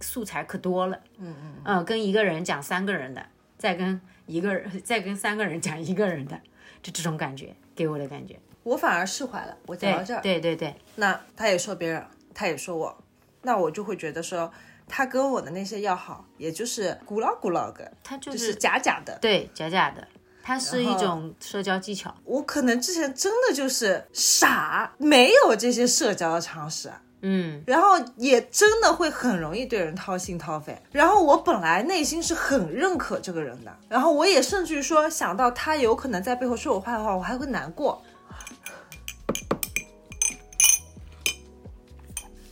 [0.00, 3.24] 素材可多了，嗯嗯，呃，跟一个人讲三个人的，
[3.56, 6.38] 再跟一个人再跟三个人讲一个人的，
[6.82, 9.56] 就这种感觉给我的感觉，我反而释怀了。
[9.66, 13.04] 我讲到这儿，对对对，那他也说别人，他也说我，
[13.42, 14.52] 那我就会觉得说，
[14.86, 19.18] 他跟我的那些要好，也就是古老古老的，他就就是是假假的。
[19.20, 20.06] 对假假的，
[20.46, 22.14] 它是一种社交技巧。
[22.22, 26.92] 我可能之前真的就是傻，没有这些社交的常识。
[27.26, 30.78] 嗯然后也真的会很容易对人掏心掏肺。
[30.92, 38.02] 然后我本来内心是很认可这个人的，然后我也甚至于说想到他有可能在背后说我坏话，我还会难过。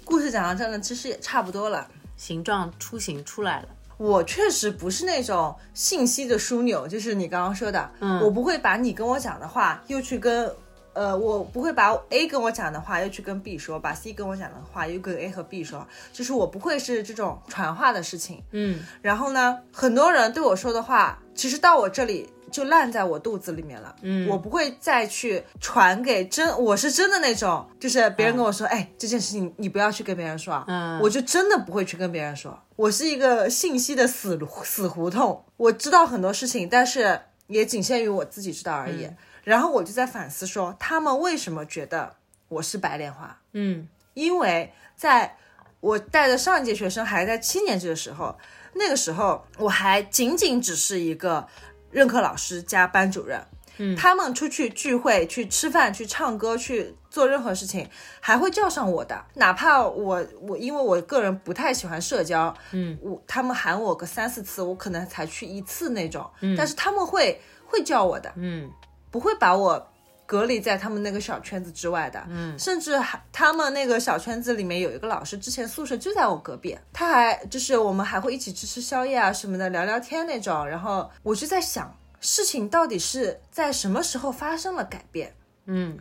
[0.03, 1.87] 故事讲到这呢，其实也差不多了。
[2.17, 3.69] 形状雏形出来了。
[4.03, 8.21] 我确实不是那种信息的枢纽，就是你刚刚说的，嗯。
[8.21, 10.53] 我不会把你跟我讲的话又去跟，
[10.93, 18.43] 呃，我不会把 A 跟我讲的话又去跟 B 说，把 C 跟我讲的话又跟 A 和 B 说，就是我不会是这种传话的事情。
[18.51, 18.81] 嗯。
[19.01, 23.97] 然后呢，很多人对我说的话，其实到我这里就烂在我肚子里面了。
[24.03, 32.57] 嗯我不会再去传给真，我是真的那种，就是别人跟我说，哎，这件事情你不要去跟别人说啊，嗯我就真的不会去跟别人说。
[32.77, 39.09] 我是一个信息的死死胡同，我知道很多事情，但是也仅限于我自己知道而已。
[39.43, 42.15] 然后我就在反思说，他们为什么觉得
[42.49, 43.41] 我是白莲花？
[43.53, 45.37] 嗯因为在
[45.81, 48.38] 我带的上一届学生还在七年级的时候，
[48.75, 51.47] 那个时候我还仅仅只是一个
[51.93, 53.41] 任课老师加班主任。
[53.79, 57.89] 嗯，他们出去聚会、去吃饭、去唱歌、去做任何事情，
[58.21, 59.25] 还会叫上我的。
[59.35, 66.29] 哪怕我我因为我个人不太喜欢社交，嗯，我他们喊我个三四次，我可能才去一次那种。
[66.41, 68.31] 嗯，但是他们会会叫我的。
[68.37, 68.71] 嗯
[69.11, 69.92] 不会把我
[70.33, 72.25] 隔离在他们那个小圈子之外的。
[72.31, 80.66] 嗯，甚至还他们那个小圈子里面有一个老师，之前宿舍就在我隔壁，他还就是我们还会一起吃吃宵夜啊什么的，聊聊天那种。
[80.66, 85.35] 然后我就在想，事情到底是在什么时候发生了改变，
[85.66, 85.99] 嗯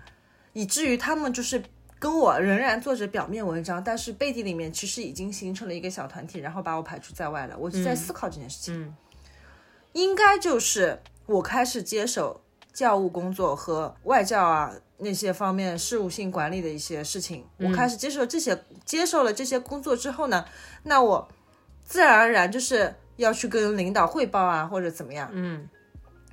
[0.54, 1.62] 以至于他们就是。
[2.02, 7.56] 跟我仍然做着表面文章，但是背地里面其实已经形成了一个小团体，然后把我排除在外了。
[7.56, 8.82] 我就在思考这件事情。
[8.82, 8.96] 嗯
[9.94, 12.42] 应该就是我开始接手
[12.74, 20.46] 教务工作和外教啊那些方面事务性管理的一些事情，我开始接受这些接受了这些工作之后呢，
[20.84, 21.28] 那我
[21.84, 25.70] 自然而然就是要去跟领导汇报啊或者怎么样，嗯。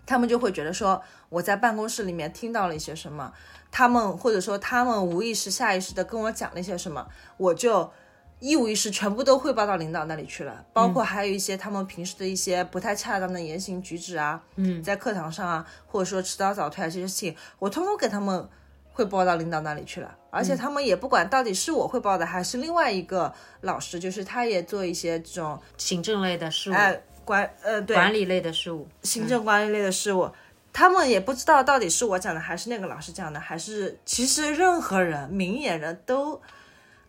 [0.06, 3.30] 他们就会觉得说我在办公室里面听到了一些什么，
[3.70, 7.92] 他们或者说他们无意识、下意识的跟我讲了一些什么，我就
[8.40, 14.82] 一五一十全部都汇报到领导那里去了，包括还有一些他们平时的一些不太恰当的言行举止啊，嗯。
[14.82, 18.48] 在课堂上啊，或者说迟到早退啊这些事情，我通通给他们
[18.92, 27.96] 汇报到领导那里去了，而且他们也不管到底是我汇报的还是另外一个老师，就是他也做一些这种行政类的事务，哎管呃对。
[27.96, 28.88] 管理类的事务。
[29.02, 30.30] 行政管理类的事务，
[30.72, 36.40] 他们也不知道到底是我讲的还是那个老师讲的，还是其实任何人明眼人都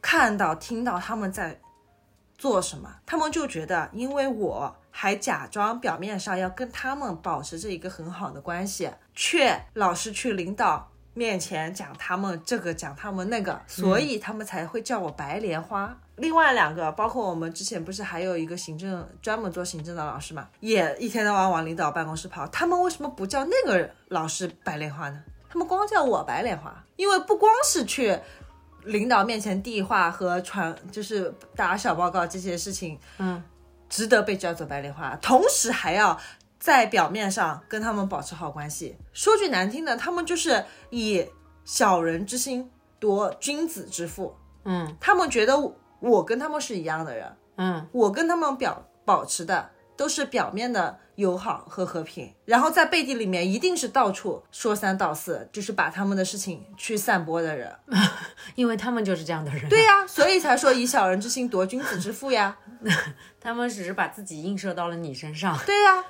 [0.02, 1.60] 看到听到他们在
[2.38, 10.90] 做什么，他们就觉得因为我还假装表面上要跟他们保持着一个很好的关系，却老是去领导。
[11.16, 15.98] 面前讲他们这个讲他们那个，所以他们才会叫我白莲花。
[16.16, 22.48] 另外两个，包括我们之前不是还有一个行政专门做行政的老师嘛，也一天到晚往领导办公室跑。
[22.48, 25.22] 他们为什么不叫那个老师白莲花呢？
[25.50, 28.18] 他们光叫我白莲花，因为不光是去
[28.84, 33.44] 领导面前递话和传，就是打小报告这些事情，嗯，
[33.90, 36.18] 值得被叫做白莲花，同时还要
[36.60, 38.98] 在表面上跟他们保持好关系。
[39.14, 41.26] 说句难听的，他们就是以
[41.64, 44.36] 小人之心夺君子之腹。
[44.66, 44.96] 嗯。
[45.00, 45.56] 他们觉得
[46.00, 47.88] 我跟他们是一样的人，嗯。
[47.92, 57.70] 我跟他们表保持的都是表面的友好和和平，然后在背地里面一定是到处说三道四，就是把他们的事情去散播的人。
[58.56, 59.68] 因为他们就是这样的人。
[59.68, 62.58] 对呀、所以才说以小人之心夺君子之腹呀。
[63.42, 65.60] 他们只是把自己映射到了你身上。
[65.66, 66.02] 对呀、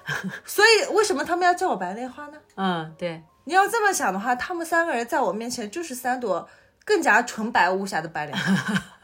[0.46, 2.38] 所以为什么他们要叫我白莲花呢？
[2.58, 6.48] 嗯，对，你要这么想的话，他们三个人在我面前就是三朵
[6.86, 8.84] 更加纯白无瑕的白莲花，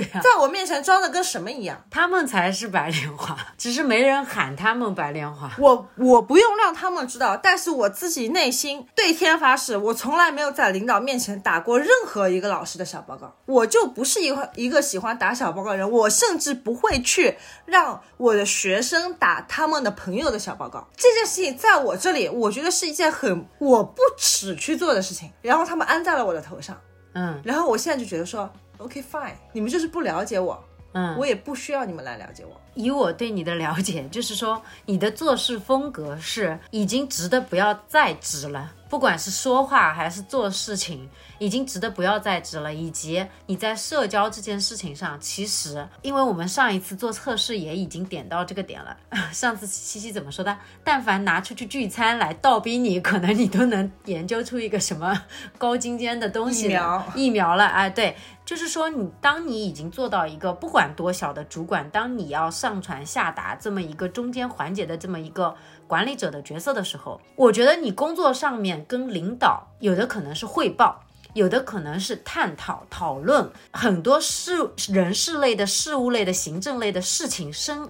[0.00, 1.82] 对啊，在我面前装的跟什么一样。
[1.90, 5.50] 他们才是白莲花，只是没人喊他们白莲花。
[5.58, 20.86] 我我不用让他们知道，但是我自己内心对天发誓，我从来没有在领导面前打过任何一个老师的小报告，我就不是一个一个喜欢打小报告的人，我甚至不会去让我的学生打他们的朋友的小报告。
[20.96, 26.76] 这件事情在我这里，我觉得是一件很我不耻去做的事情，然后他们安在了我的头上，
[27.14, 32.60] 嗯然后我现在就觉得说，OK fine，你们就是不了解我，嗯，我也不需要你们来了解我。
[32.74, 41.08] 以我对你的了解，就是说你的做事风格是已经直的不要再直了，不管是说话还是做事情。
[41.40, 48.96] 已经值得不要再值了，以及你在社交这件事情上，其实因为我们上一次做测试也已经点到这个点了。
[49.32, 50.58] 上次西西怎么说的？
[50.82, 55.22] 但凡拿出去聚餐来倒逼你，可能你都能研究出一个什么
[55.56, 57.66] 高精尖的东西疫苗疫苗了。
[57.66, 65.54] 哎，对，就是说你当你已经做到一个不管多小的主管，当你要上传下达这么一个中间环节的这么一个
[65.88, 71.02] 管理者的角色的时候，我觉得你工作上面跟领导有的可能是汇报。
[71.34, 77.88] 有的可能是探讨、讨论很多事、人事类的事务类的、行政类的事情，生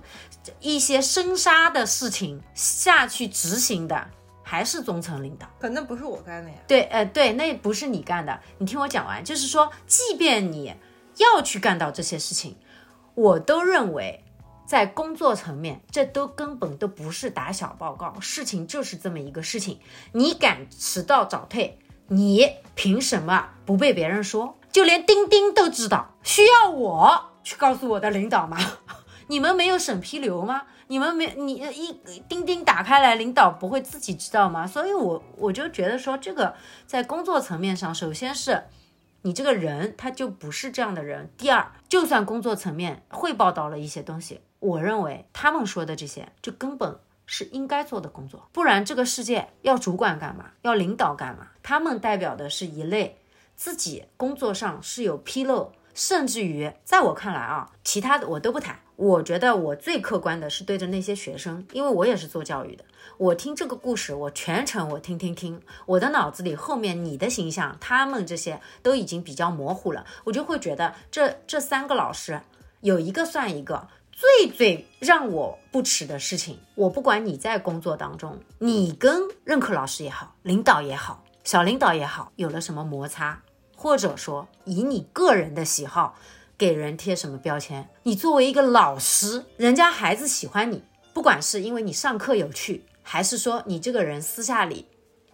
[0.60, 4.06] 一些生杀的事情下去执行的，
[4.42, 5.48] 还是中层领导。
[5.60, 6.56] 可那不是我干的呀。
[6.66, 8.38] 对，呃，对，那不是你干的。
[8.58, 10.74] 你听我讲完，就是说，即便你
[11.16, 12.56] 要去干到这些事情，
[13.14, 14.24] 我都认为，
[14.68, 19.80] 在工作层面，这都根本都不是打小报告，事情就是这么一个事情。
[20.12, 21.78] 你敢迟到早退？
[22.08, 24.58] 你凭什么不被别人说？
[24.70, 28.58] 就连钉钉都知道，需要我去告诉我的领导吗？
[29.28, 30.64] 你们没有审批流吗？
[30.88, 31.98] 你们没你一
[32.28, 34.66] 钉钉打开来，领导不会自己知道吗？
[34.66, 36.54] 所以，我我就觉得说，这个
[36.86, 38.64] 在工作层面上，首先是
[39.22, 41.30] 你这个人他就不是这样的人。
[41.36, 46.98] 第二，就算工作层面汇报到了一些东西，我认为他们说的这些，就根本。
[47.30, 50.46] 是应该做的工作，不然这个世界要主管干嘛？
[50.62, 51.48] 要领导干嘛？
[51.62, 53.18] 他们代表的是一类
[53.54, 58.78] 自己工作上是有纰漏，甚至于在我看来啊，其他的我都不谈。
[58.94, 62.84] 我觉得我最客观的是对着那些学生，因为我也是做教育的。
[63.16, 72.40] 我听这个故事，我全程我听听听，我的脑子里后面你的形象，他们这些都已经比较模糊了，我就会觉得这这三个老师
[72.82, 73.88] 有一个算一个。
[74.12, 83.40] 最最让我不耻的事情，我不管你在工作当中，你跟任课老师也好，领导也好，小领导也好，有了什么摩擦，
[83.80, 86.16] 或者说以你个人的喜好
[86.58, 90.82] 给人贴什么标签，你作为一个老师，人家孩子喜欢你，
[91.14, 94.86] 不管是因为你上课有趣，还是说你这个人私下里。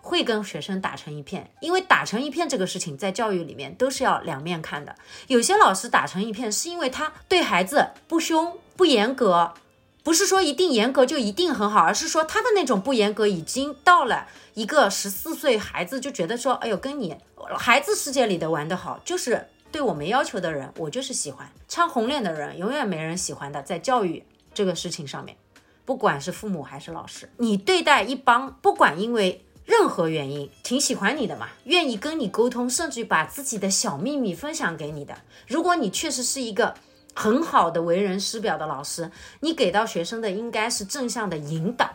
[0.06, 4.94] 会跟学生打成一片，因为打成一片这个事情在教育里面都是要两面看的。
[5.28, 9.54] 有些老师打成一片，是因为他对孩子不凶不严格，
[10.02, 17.16] 不是说一定严格就一定很好，而是说他的那种不严格已经到了一个十四岁孩子就觉得说，哎呦，跟你
[17.56, 23.62] 孩子世界里的玩得好，就是对我没要求的人，我就是喜欢唱红脸的人，永远没人喜欢的。
[23.62, 25.36] 在教育这个事情上面，
[25.84, 29.40] 不管是父母还是老师，你对待一帮不管因为。
[29.66, 35.16] 任何原因挺喜欢你的嘛，愿意跟你沟通，甚至于把自己的小秘密分享给你的。
[35.46, 36.74] 如果你确实是一个
[37.14, 41.90] 很好的为人师表的老师，你给到学生的应该是正向的引导，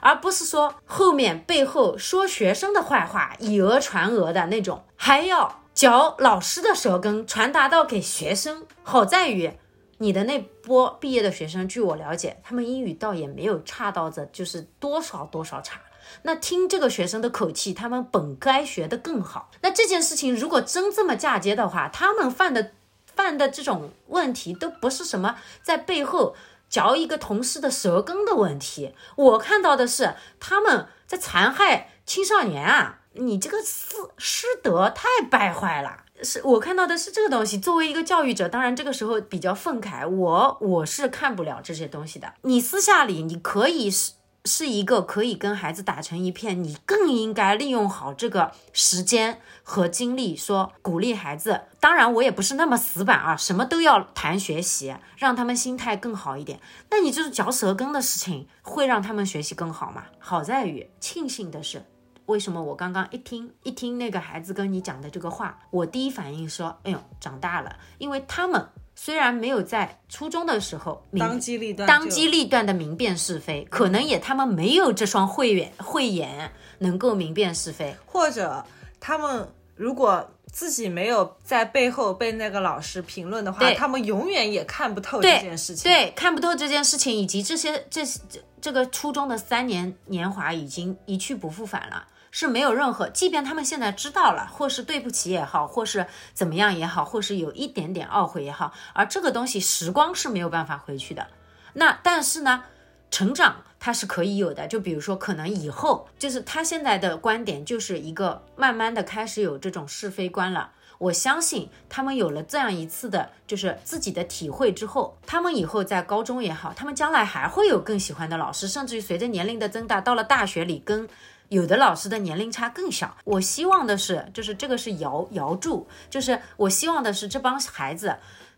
[0.00, 8.66] 而不是说后面背后说学生的坏话，以讹传讹的那种，还要嚼老师的舌根传达到给学生。
[8.82, 9.52] 好在于
[9.98, 15.80] 你的那波毕业的学生，据我了解，他们英语倒也没有差到这，就是多少多少差。
[16.22, 19.50] 那听这个学生的口气，他们本该学得更好。
[19.60, 22.72] 那这件事情如果真这么嫁接的话，他们犯的
[23.14, 26.34] 犯的这种问题都不是什么在背后
[26.68, 28.94] 嚼一个同事的舌根的问题。
[29.16, 33.00] 我看到的是他们在残害青少年啊！
[33.14, 36.04] 你这个师师德太败坏了。
[36.22, 37.58] 是我看到的是这个东西。
[37.58, 42.34] 作为一个教育者，当然这个时候比较愤慨，我我是看不了这些东西的。
[42.42, 44.12] 你私下里你可以是。
[44.44, 51.62] 是一个可以跟孩子打成一片，你更应该利用好这个时间和精力，说鼓励孩子。
[51.80, 56.60] 当然，我也不是那么死板啊，什么都要谈学习，让他们心态更好一点。
[56.90, 60.04] 那你就是嚼舌根的事情，会让他们学习更好吗？
[60.18, 61.84] 好在于庆幸的是，
[62.26, 68.68] 为什么我刚刚一听一听那个孩子跟你讲的这个话，我第一反应说，哎呦，长大了，因为他们。
[69.00, 78.64] 虽然没有在初中的时候当机立断当机立断的明辨是非，可能也他们没有这双慧眼慧眼能够明辨是非，或者
[78.98, 85.88] 他们如果自己没有在背后被那个老师评论的话，他们永远也看不透这件事情。
[85.88, 92.04] 对，看不透这件事情，以及这些这这这个初中的三年年华已经一去不复返了。
[92.38, 101.26] 是没有任何，即便他们现在知道了，或是对不起也好，或是怎么样也好，或是有一点点懊悔也好，而这个东西时光是没有办法回去的。
[101.72, 102.62] 那但是呢，
[103.10, 104.68] 成长它是可以有的。
[104.68, 110.70] 就比如说，可能以后就是他现在的观点就是一个慢慢的开始有这种是非观了。
[110.98, 121.08] 我相信他们有了这样一次的，就是自己的体会之后，他们以后在高中也好，他们将来还会有更喜欢的老师，甚至于随着年龄的增大，到了大学里跟
[121.48, 123.16] 有的老师的年龄差更小。
[123.24, 128.16] 我希望的是，就是这个是摇摇柱，就是我希望的是这帮孩子，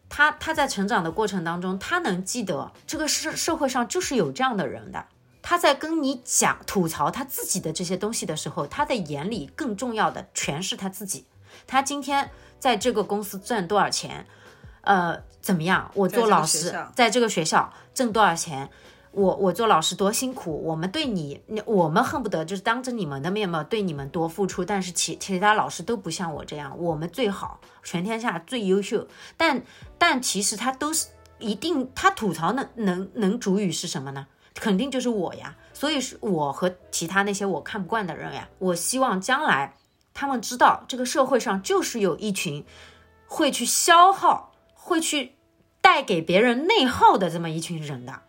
[0.09, 5.07] 他他在成长的过程当中，他能记得这个社社会上就是有这样的人的。
[5.43, 11.25] 他在跟你讲吐槽他自己的这些东西的时候，他的眼里更重要的全是他自己。
[11.67, 14.27] 他今天在这个公司赚多少钱？
[14.83, 15.91] 呃，怎么样？
[15.95, 18.71] 我做老师，在这个学校挣多少钱？
[19.13, 20.63] 我我做老师多辛苦？
[20.65, 24.65] 我们对你，我们恨不得就是当着你们的面嘛，对你们多付出。
[24.65, 29.07] 但是其其他老师都不像我这样，我们最好，全天下最优秀。
[29.37, 29.63] 但
[29.99, 31.09] 但其实他都是
[31.39, 34.27] 一定，他吐槽能能能主语是什么呢？
[34.55, 35.57] 肯定就是我呀。
[35.73, 38.49] 所以是我和其他那些我看不惯的人呀。
[38.59, 39.75] 我希望将来。
[40.13, 42.67] 他们知道这个社会上就是有一群
[43.27, 45.37] 会去消耗、会去
[45.81, 48.21] 带给别人内耗的这么一群人的，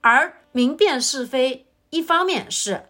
[0.00, 2.86] 而明辨是非，一方面是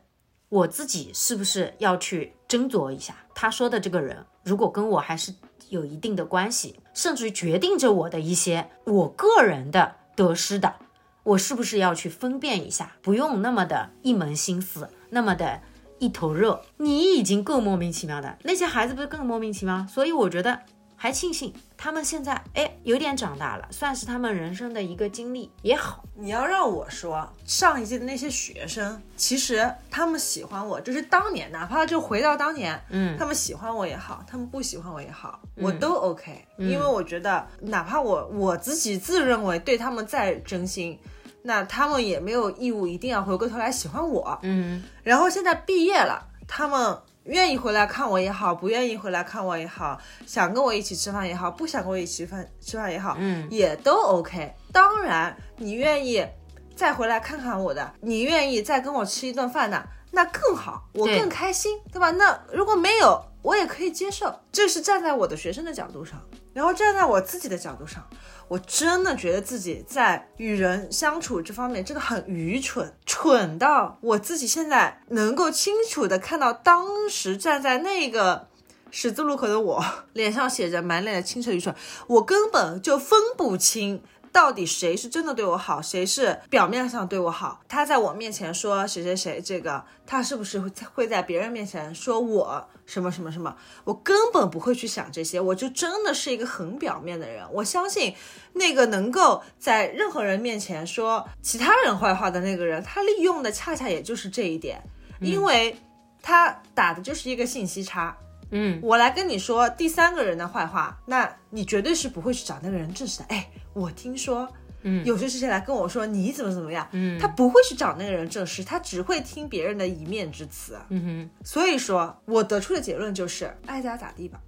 [0.49, 5.35] 我自己是不是要去斟酌一下，他说的这个人如果跟我还是
[5.69, 10.77] 有一定的关系，甚至于决定着我的一些我个人的得失的，
[11.23, 15.61] 我是不是要去分辨一下，不用那么的一门心思，那么的。
[16.03, 19.87] 一头热，你已经够莫名其妙的，那些孩子不是更莫名其妙？
[19.87, 20.61] 所以我觉得
[21.03, 26.05] 还庆幸他们现在哎有点长大了，算是他们人生的一个经历也好。
[26.15, 40.99] 你要让我说，上一届的那些学生，其实他们喜欢我，就是当年，哪怕就回到当年，嗯，他们喜欢我也好，他们不喜欢我也好，我都 OK，因为我觉得哪怕我我自己自认为对他们再真心。
[41.43, 44.85] 那他们也没有义务一定要回过头来喜欢我，嗯。
[45.03, 46.99] 然后现在毕业了，他们
[47.31, 54.53] 愿意回来看我也好，不愿意回来看我也好，想跟我一起吃饭也好，不想跟我一起吃饭吃饭也好，嗯，也都 OK。
[54.73, 56.27] 当然，你愿意
[56.75, 62.11] 再回来看看我的，你愿意再跟我吃一顿饭的，那更好，我更开心，对吧？
[62.11, 64.35] 那如果没有，我也可以接受。
[64.51, 66.21] 这是站在我的学生的角度上，
[66.53, 68.05] 然后站在我自己的角度上。
[68.51, 78.49] 我真的觉得自己在与人相处这方面真的很愚蠢，蠢到我自己现在能够清楚的看到当时站在那个
[78.91, 79.85] 十字路口的我，
[80.15, 81.73] 脸上写着满脸的清澈愚蠢，
[82.09, 84.03] 我根本就分不清。
[84.33, 87.61] 到底谁是真的对我好，谁是表面上对我好？
[87.69, 93.57] 他在我面前说谁谁谁，这个他是不是会会在别人面前说我什么什么什么？
[93.85, 97.45] 我根本不会去想这些，我就真的是一个很表面的人。
[97.53, 98.15] 我相信
[98.53, 104.81] 那个能够在任何人面前说其他人坏话的那个人，他利用的恰恰也就是这一点，
[105.21, 105.77] 因为
[106.23, 108.17] 他打的就是一个信息差。
[108.53, 113.25] 嗯，我来跟你说第三个人的坏话，那你绝对是不会去找那个人证实的。
[113.29, 113.51] 哎。
[113.73, 114.49] 我听说，
[114.83, 121.45] 嗯，有些事情来跟我说你怎么怎么样，嗯，他不会去找那个人证实，他只会听别人的一面之词，嗯哼。
[121.45, 124.41] 所以说我得出的结论就是爱咋咋地吧。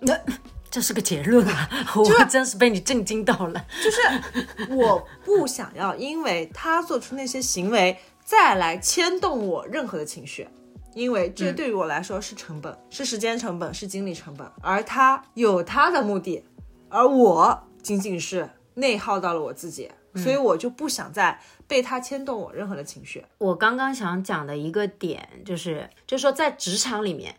[0.00, 0.18] 那
[0.70, 3.66] 这是个结论啊，我真是被你震惊到了。
[3.84, 10.48] 就是我不想要因为他做出那些行为再来牵动我任何的情绪，
[10.94, 16.42] 因为这对于我来说是成本，是时间成本，是精力成本，而他有他的目的，
[16.88, 18.48] 而我仅仅是。
[18.74, 23.24] 内耗到了我自己，所以我就不想再被他牵动我任何的情绪。
[23.38, 27.36] 我刚刚想讲的一个点就是，就是说在职场里面，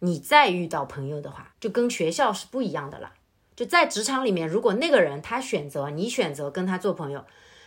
[0.00, 3.12] 你再遇到朋友的话，就跟学校是不一样的了。
[3.54, 7.24] 就在职场里面，如果那个人他选择你选择跟他做朋友，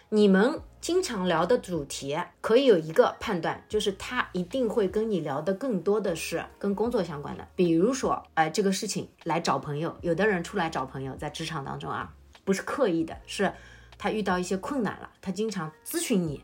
[0.10, 12.14] 你们经常聊的主题可以有一个判断，就是他一定会跟你聊的更多的是跟工作相关的，比如说，哎，这个事情来找朋友，有的人出来找朋友，在职场当中啊。
[12.50, 13.54] 不是刻意的，是
[14.00, 16.44] 他遇到一些困难了，他经常咨询你，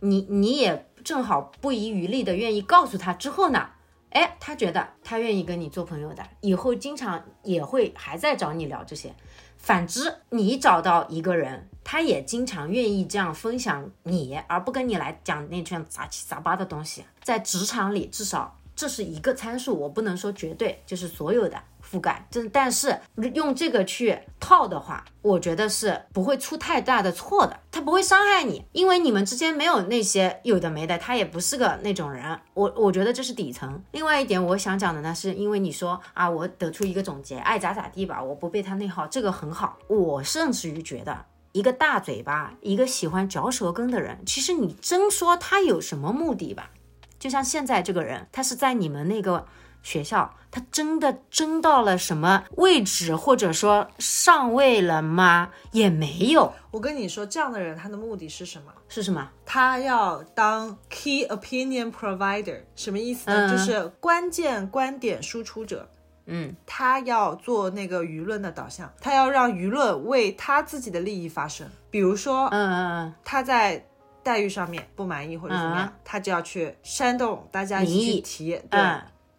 [0.00, 3.70] 你你也正好不遗余力的愿意告诉他之后呢，
[4.10, 9.14] 哎，他觉得他愿意跟你做朋友的，以后经常也会还在找你聊这些。
[9.56, 21.62] 反之，你找到一个人，他也经常愿意这样分享你，而不跟你来讲那圈杂七杂八的东西，在职场里至少这是一个参数，我不能说绝对就是所有的。
[21.90, 23.00] 覆盖，这但是
[23.34, 33.82] 用这个去套的话，我觉得是不会出太大的错的，他不会伤害你，因为你们之间没有那些有的没的，他也不是个那种人，我我觉得这是底层。
[33.92, 39.78] 另外一点我想讲的呢，是因为你说啊，我得出一个总结，爱咋咋地吧，我不被他内耗，这个很好。
[39.88, 46.70] 我甚至于觉得一个大嘴巴，一个喜欢嚼舌根的人，其实你真说他有什么目的吧？
[47.18, 49.46] 就像现在这个人，他是在你们那个
[49.82, 55.50] 学校，他真的争到了什么位置，或者说上位了吗？
[55.72, 58.72] 也没有，我跟你说，这样的人他的目的是什么？
[58.88, 59.30] 是什么？
[59.44, 63.46] 他要当 key opinion provider，什么意思呢？
[63.46, 65.88] 嗯就是关键观点输出者。
[66.32, 71.68] 嗯他要做那个舆论的导向，他要让舆论为他自己的利益发声。
[71.90, 73.84] 比如说，嗯嗯他在
[74.22, 78.60] 待遇上面不满意或者怎么样，他就要去煽动大家一起提。
[78.70, 78.80] 对，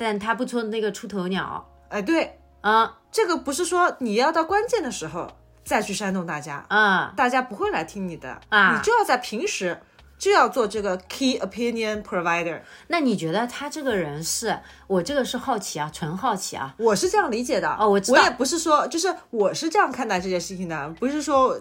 [0.02, 1.64] 但他不做那个出头鸟。
[1.90, 5.32] 哎，对，啊这个不是说你要到关键的时候
[5.64, 8.76] 再去煽动大家，啊大家不会来听你的啊。
[8.76, 9.80] 你就要在平时
[10.18, 12.62] 就要做这个 key opinion provider。
[12.88, 16.74] 那你觉得他这个人是我这个是好奇啊，纯好奇啊。
[16.80, 17.70] 我是这样理解的。
[17.80, 18.24] 哦我知道。
[18.24, 21.60] 也不是说，就是我是这样看待这件事情的，不是说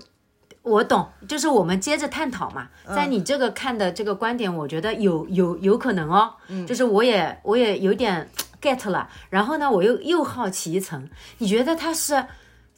[0.62, 2.68] 我懂，就是我们接着探讨嘛。
[2.86, 6.34] 嗯在你这个看的这个观点，我觉得有有有可能哦。
[6.48, 8.28] 嗯就是我也我也有点
[8.60, 9.08] get 了。
[9.28, 11.08] 然后呢，我又又好奇一层，
[11.38, 12.26] 你觉得他是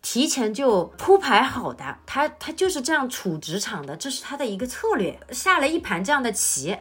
[0.02, 6.76] 提前就铺排好的，他他就是这样处职场的，这是他的一个策略，下了一盘这样的棋，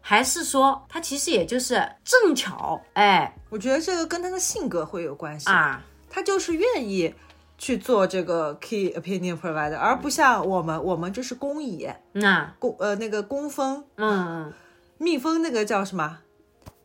[0.00, 1.74] 还是说他其实也就是
[2.04, 5.48] 正巧，哎我觉得这个跟他的性格会有关系。
[5.48, 7.14] 啊，他就是愿意
[7.60, 14.50] 去做这个 key opinion provider，而不像我们，我们这是工蚁那工呃那个工蜂嗯
[14.96, 16.20] 蜜蜂那个叫什么？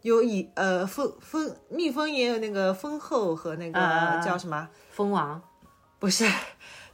[0.01, 4.67] 有蚁呃蜂蜂蜜蜂也有那个蜂后和那个啊叫什么？
[4.91, 5.41] 蜂王
[5.97, 6.29] 不是，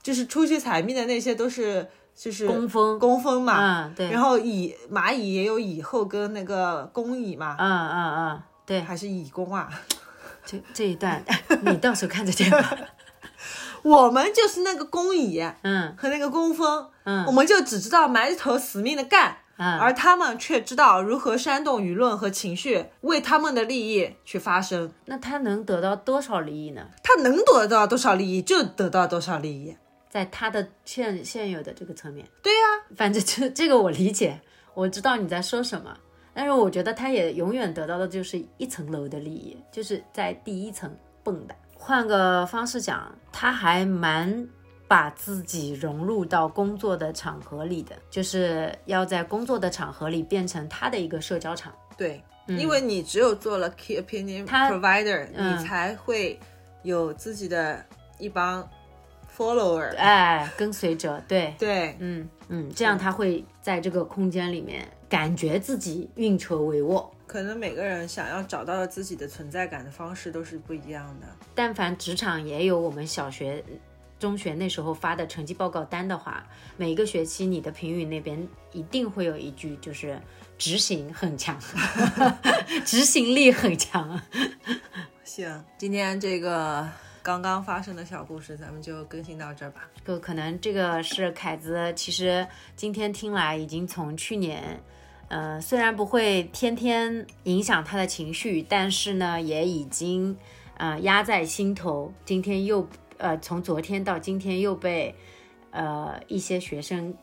[0.03, 3.57] 就是出去采蜜的那些都是就是工蜂工蜂嘛。
[3.59, 9.67] 嗯对，然后蚁蚂蚁也有蚁后跟那个工蚁嘛，嗯嗯嗯对，还是蚁工啊？
[10.45, 11.23] 这这一段
[11.63, 12.77] 你到时候看着点吧。
[13.83, 24.91] 我们就是那个工蚁嗯和那个工蜂，嗯我们就只知道埋头死命的干，嗯，而他们却知道如何煽动舆论和情绪，为他们的利益去发声。
[25.05, 26.87] 那他能得到多少利益呢？
[27.03, 29.75] 他能得到多少利益就得到多少利益。
[30.09, 32.59] 在他的现现有的这个层面，对呀、
[32.97, 34.41] 反正就这个我理解，
[34.73, 35.95] 我知道你在说什么，
[36.33, 41.55] 但是我觉得他也永远得到的就是一层楼的利益，就是在第一层蹦的。
[41.83, 44.47] 换个方式讲，他还蛮
[44.87, 51.73] 把自己融入到工作的场合里的，就是要在工作的场合里变成他的一个社交场。
[51.97, 56.39] 对，因为你只有做了 key opinion provider，、嗯你才会
[56.83, 57.83] 有自己的
[58.19, 58.65] 一帮
[59.35, 59.97] follower。
[59.97, 67.03] 哎，跟随者，对，对，嗯嗯，这样他会在这个空间里面感觉自己运筹帷幄。
[67.31, 71.27] 可能每个人想要找到自己的存在感的方式都是不一样的。
[71.55, 73.63] 但凡职场也有我们小学、
[74.19, 80.19] 中学那时候发的成绩报告单的话，每一个学期你的评语那边一定会有一句，就是
[80.57, 81.57] 执行很强，
[82.83, 84.19] 执行力很强。
[85.23, 86.85] 行，今天这个
[87.23, 89.89] 刚刚发生的小故事，咱们就更新到这儿吧。
[90.05, 94.83] 就可能这个是凯子，其实今天听来已经从去年。
[95.31, 100.35] 呃，虽然不会天天影响他的情绪，但是呢，也已经
[100.75, 102.11] 呃压在心头。
[102.25, 102.85] 今天又
[103.17, 105.15] 呃，从昨天到今天又被
[105.69, 107.13] 呃一些学生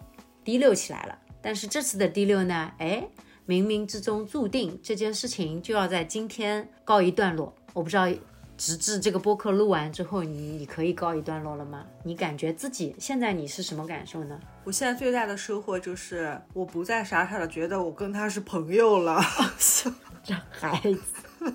[0.42, 1.18] 提溜起来了。
[1.42, 3.06] 但是这次的提溜呢，哎，
[3.46, 7.54] 冥冥之中注定这件事情就要在今天告一段落。
[7.74, 8.08] 我不知道，
[8.58, 11.86] 直至这个播客录完之后，你你可以告一段落了吗？
[12.02, 14.38] 你感觉自己现在你是什么感受呢？
[14.64, 19.22] 我现在最大的收获就是，我不再傻傻的觉得我跟他是朋友了。
[20.24, 21.54] 这孩子，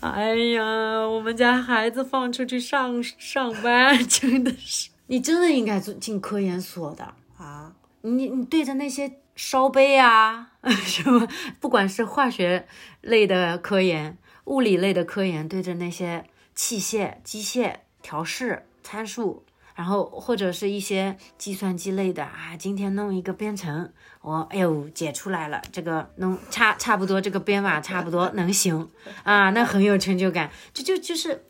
[0.00, 0.62] 哎呀，
[1.08, 7.14] 我们家孩子放出去上上班，真的是，你真的应该进进科研所的。
[7.38, 7.72] 啊，
[8.02, 10.52] 你你对着那些烧杯啊，
[10.84, 11.26] 什么，
[11.60, 12.66] 不管是化学
[13.00, 16.24] 类的科研、物理类的科研，对着那些
[16.54, 19.44] 器械、机械调试参数，
[19.74, 28.88] 然后或者是一些计算机类的啊，今天弄一个编程，我哎呦解出来了，这个弄差差不多，这个编码差不多能行
[29.22, 31.44] 啊，那很有成就感，这就就是。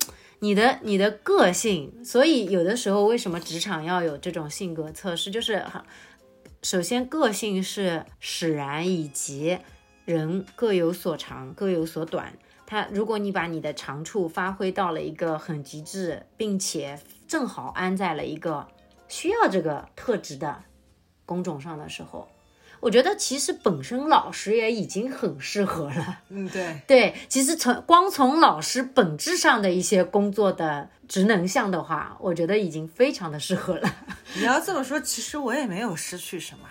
[0.44, 5.86] 你的你的个性，所以有的时候为什么职场要有这种性格测试，就是哈
[6.64, 9.56] 首先，个性是使然，以及
[10.04, 12.36] 人各有所长，各有所短。
[12.72, 16.98] 他，如果你把你的长处发挥到了一个很极致，并且
[17.28, 18.66] 正好安在了一个
[19.08, 20.64] 需要这个特质的
[21.26, 22.26] 工种上的时候，
[22.80, 26.20] 我觉得其实本身老师也已经很适合了。
[26.30, 33.94] 嗯，对，对，其实从光从老师本质上的一些工作的职能项的话，我觉得已经非常的适合了，
[34.34, 36.66] 你要这么说，其实我也没有失去什么，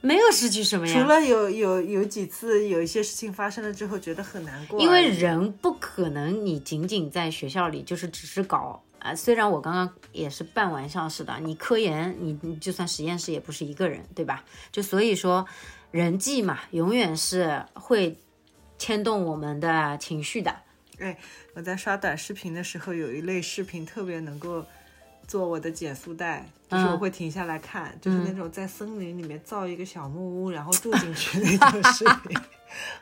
[0.00, 0.92] 没有失去什么呀。
[0.94, 14.44] 除了有有有几次有一些事情发生了之后觉得很难过，因为人不可能你仅仅在学校里就是只是搞啊、虽然我刚刚也是半玩笑似的，你科研你你就算实验室也不是一个人，对吧？
[14.72, 15.46] 就所以说
[15.92, 18.18] 人际嘛，永远是会
[18.76, 20.54] 牵动我们的情绪的。
[20.98, 21.16] 哎，
[21.54, 24.66] 我在刷短视频的时候，有一类视频特别能够
[25.28, 32.36] 做我的减速带，就是我会停下来看，就是那种在森林里面造一个小木屋，然后住进去那种 视频，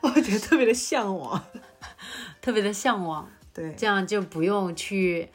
[0.00, 1.42] 我觉得特别的向往。
[2.42, 5.28] 特别的向往，对，这样就不用去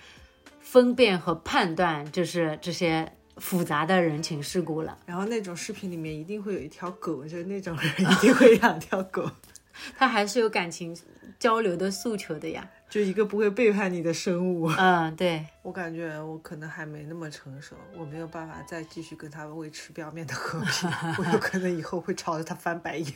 [0.60, 4.98] 分辨和判断，就是这些复杂的人情世故了。
[5.06, 9.30] 然后那种视频里面一定会有一条狗，就是那种人一定会养条狗，
[9.98, 10.98] 他还是有感情
[11.38, 12.70] 交流的诉求的呀。
[12.92, 14.70] 就一个不会背叛你的生物。
[14.78, 23.14] 嗯，对， 我感觉我可能还没那么成熟，我没有办法再继续跟他维持表面的和平， 我有可能以后会朝着他翻白眼。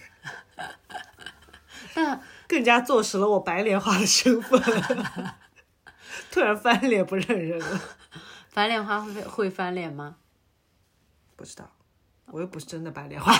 [1.95, 4.61] 那 更加坐实了我白莲花的身份。
[6.31, 7.81] 突然翻脸不认人了，
[8.47, 10.15] 翻脸花会会翻脸吗？
[11.35, 11.69] 不知道，
[12.27, 13.33] 我又不是真的白莲花。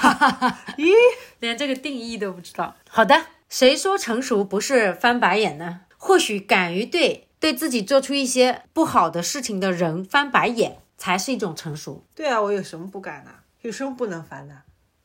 [0.77, 0.91] 咦，
[1.39, 2.75] 连这个定义都不知道。
[2.89, 5.84] 好的，谁说成熟不是翻白眼呢？
[6.05, 12.05] 或许敢于对对自己做出一些不好的事情的人翻白眼，才是一种成熟。
[12.13, 13.31] 对啊，我有什么不敢的？
[13.61, 14.55] 有什么不能翻的？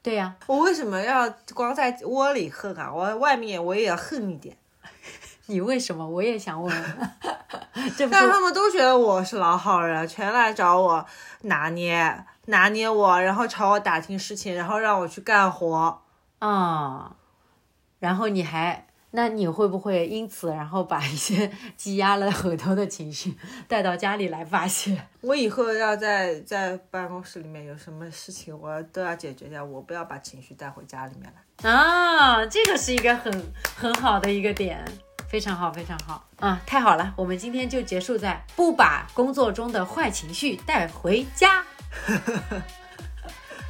[0.02, 2.92] 对呀、我为什么要光在窝里恨啊？
[2.92, 4.54] 我外面我也要恨一点。
[5.46, 6.06] 你为什么？
[6.06, 6.70] 我也想问。
[8.10, 11.06] 但他们都觉得我是老好人，全来找我
[11.42, 16.02] 拿捏拿捏我，然后朝我打听事情，然后让我去干活。
[16.40, 17.16] 啊、
[17.98, 23.36] 然后你还，那你会不会因此然后把一些积压了很多的情绪
[23.66, 24.96] 带到家里来发泄？
[25.20, 31.70] 我以后要在在办公室里面有什么事情，我都要解决掉，我不要把情绪带回家里面来。
[31.70, 34.82] 啊，这个是一个很很好的一个点，
[35.28, 37.12] 非常好，非常好啊，太好了！
[37.16, 41.64] 我们今天就结束在不把工作中的坏情绪带回家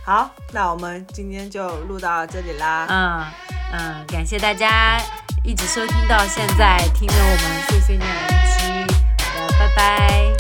[0.05, 2.87] 好，那我们今天就录到这里啦。
[2.89, 3.25] 嗯
[3.73, 5.01] 嗯，感谢大家
[5.45, 10.40] 一直收听到现在，听了我们碎碎念一期，好的，拜拜。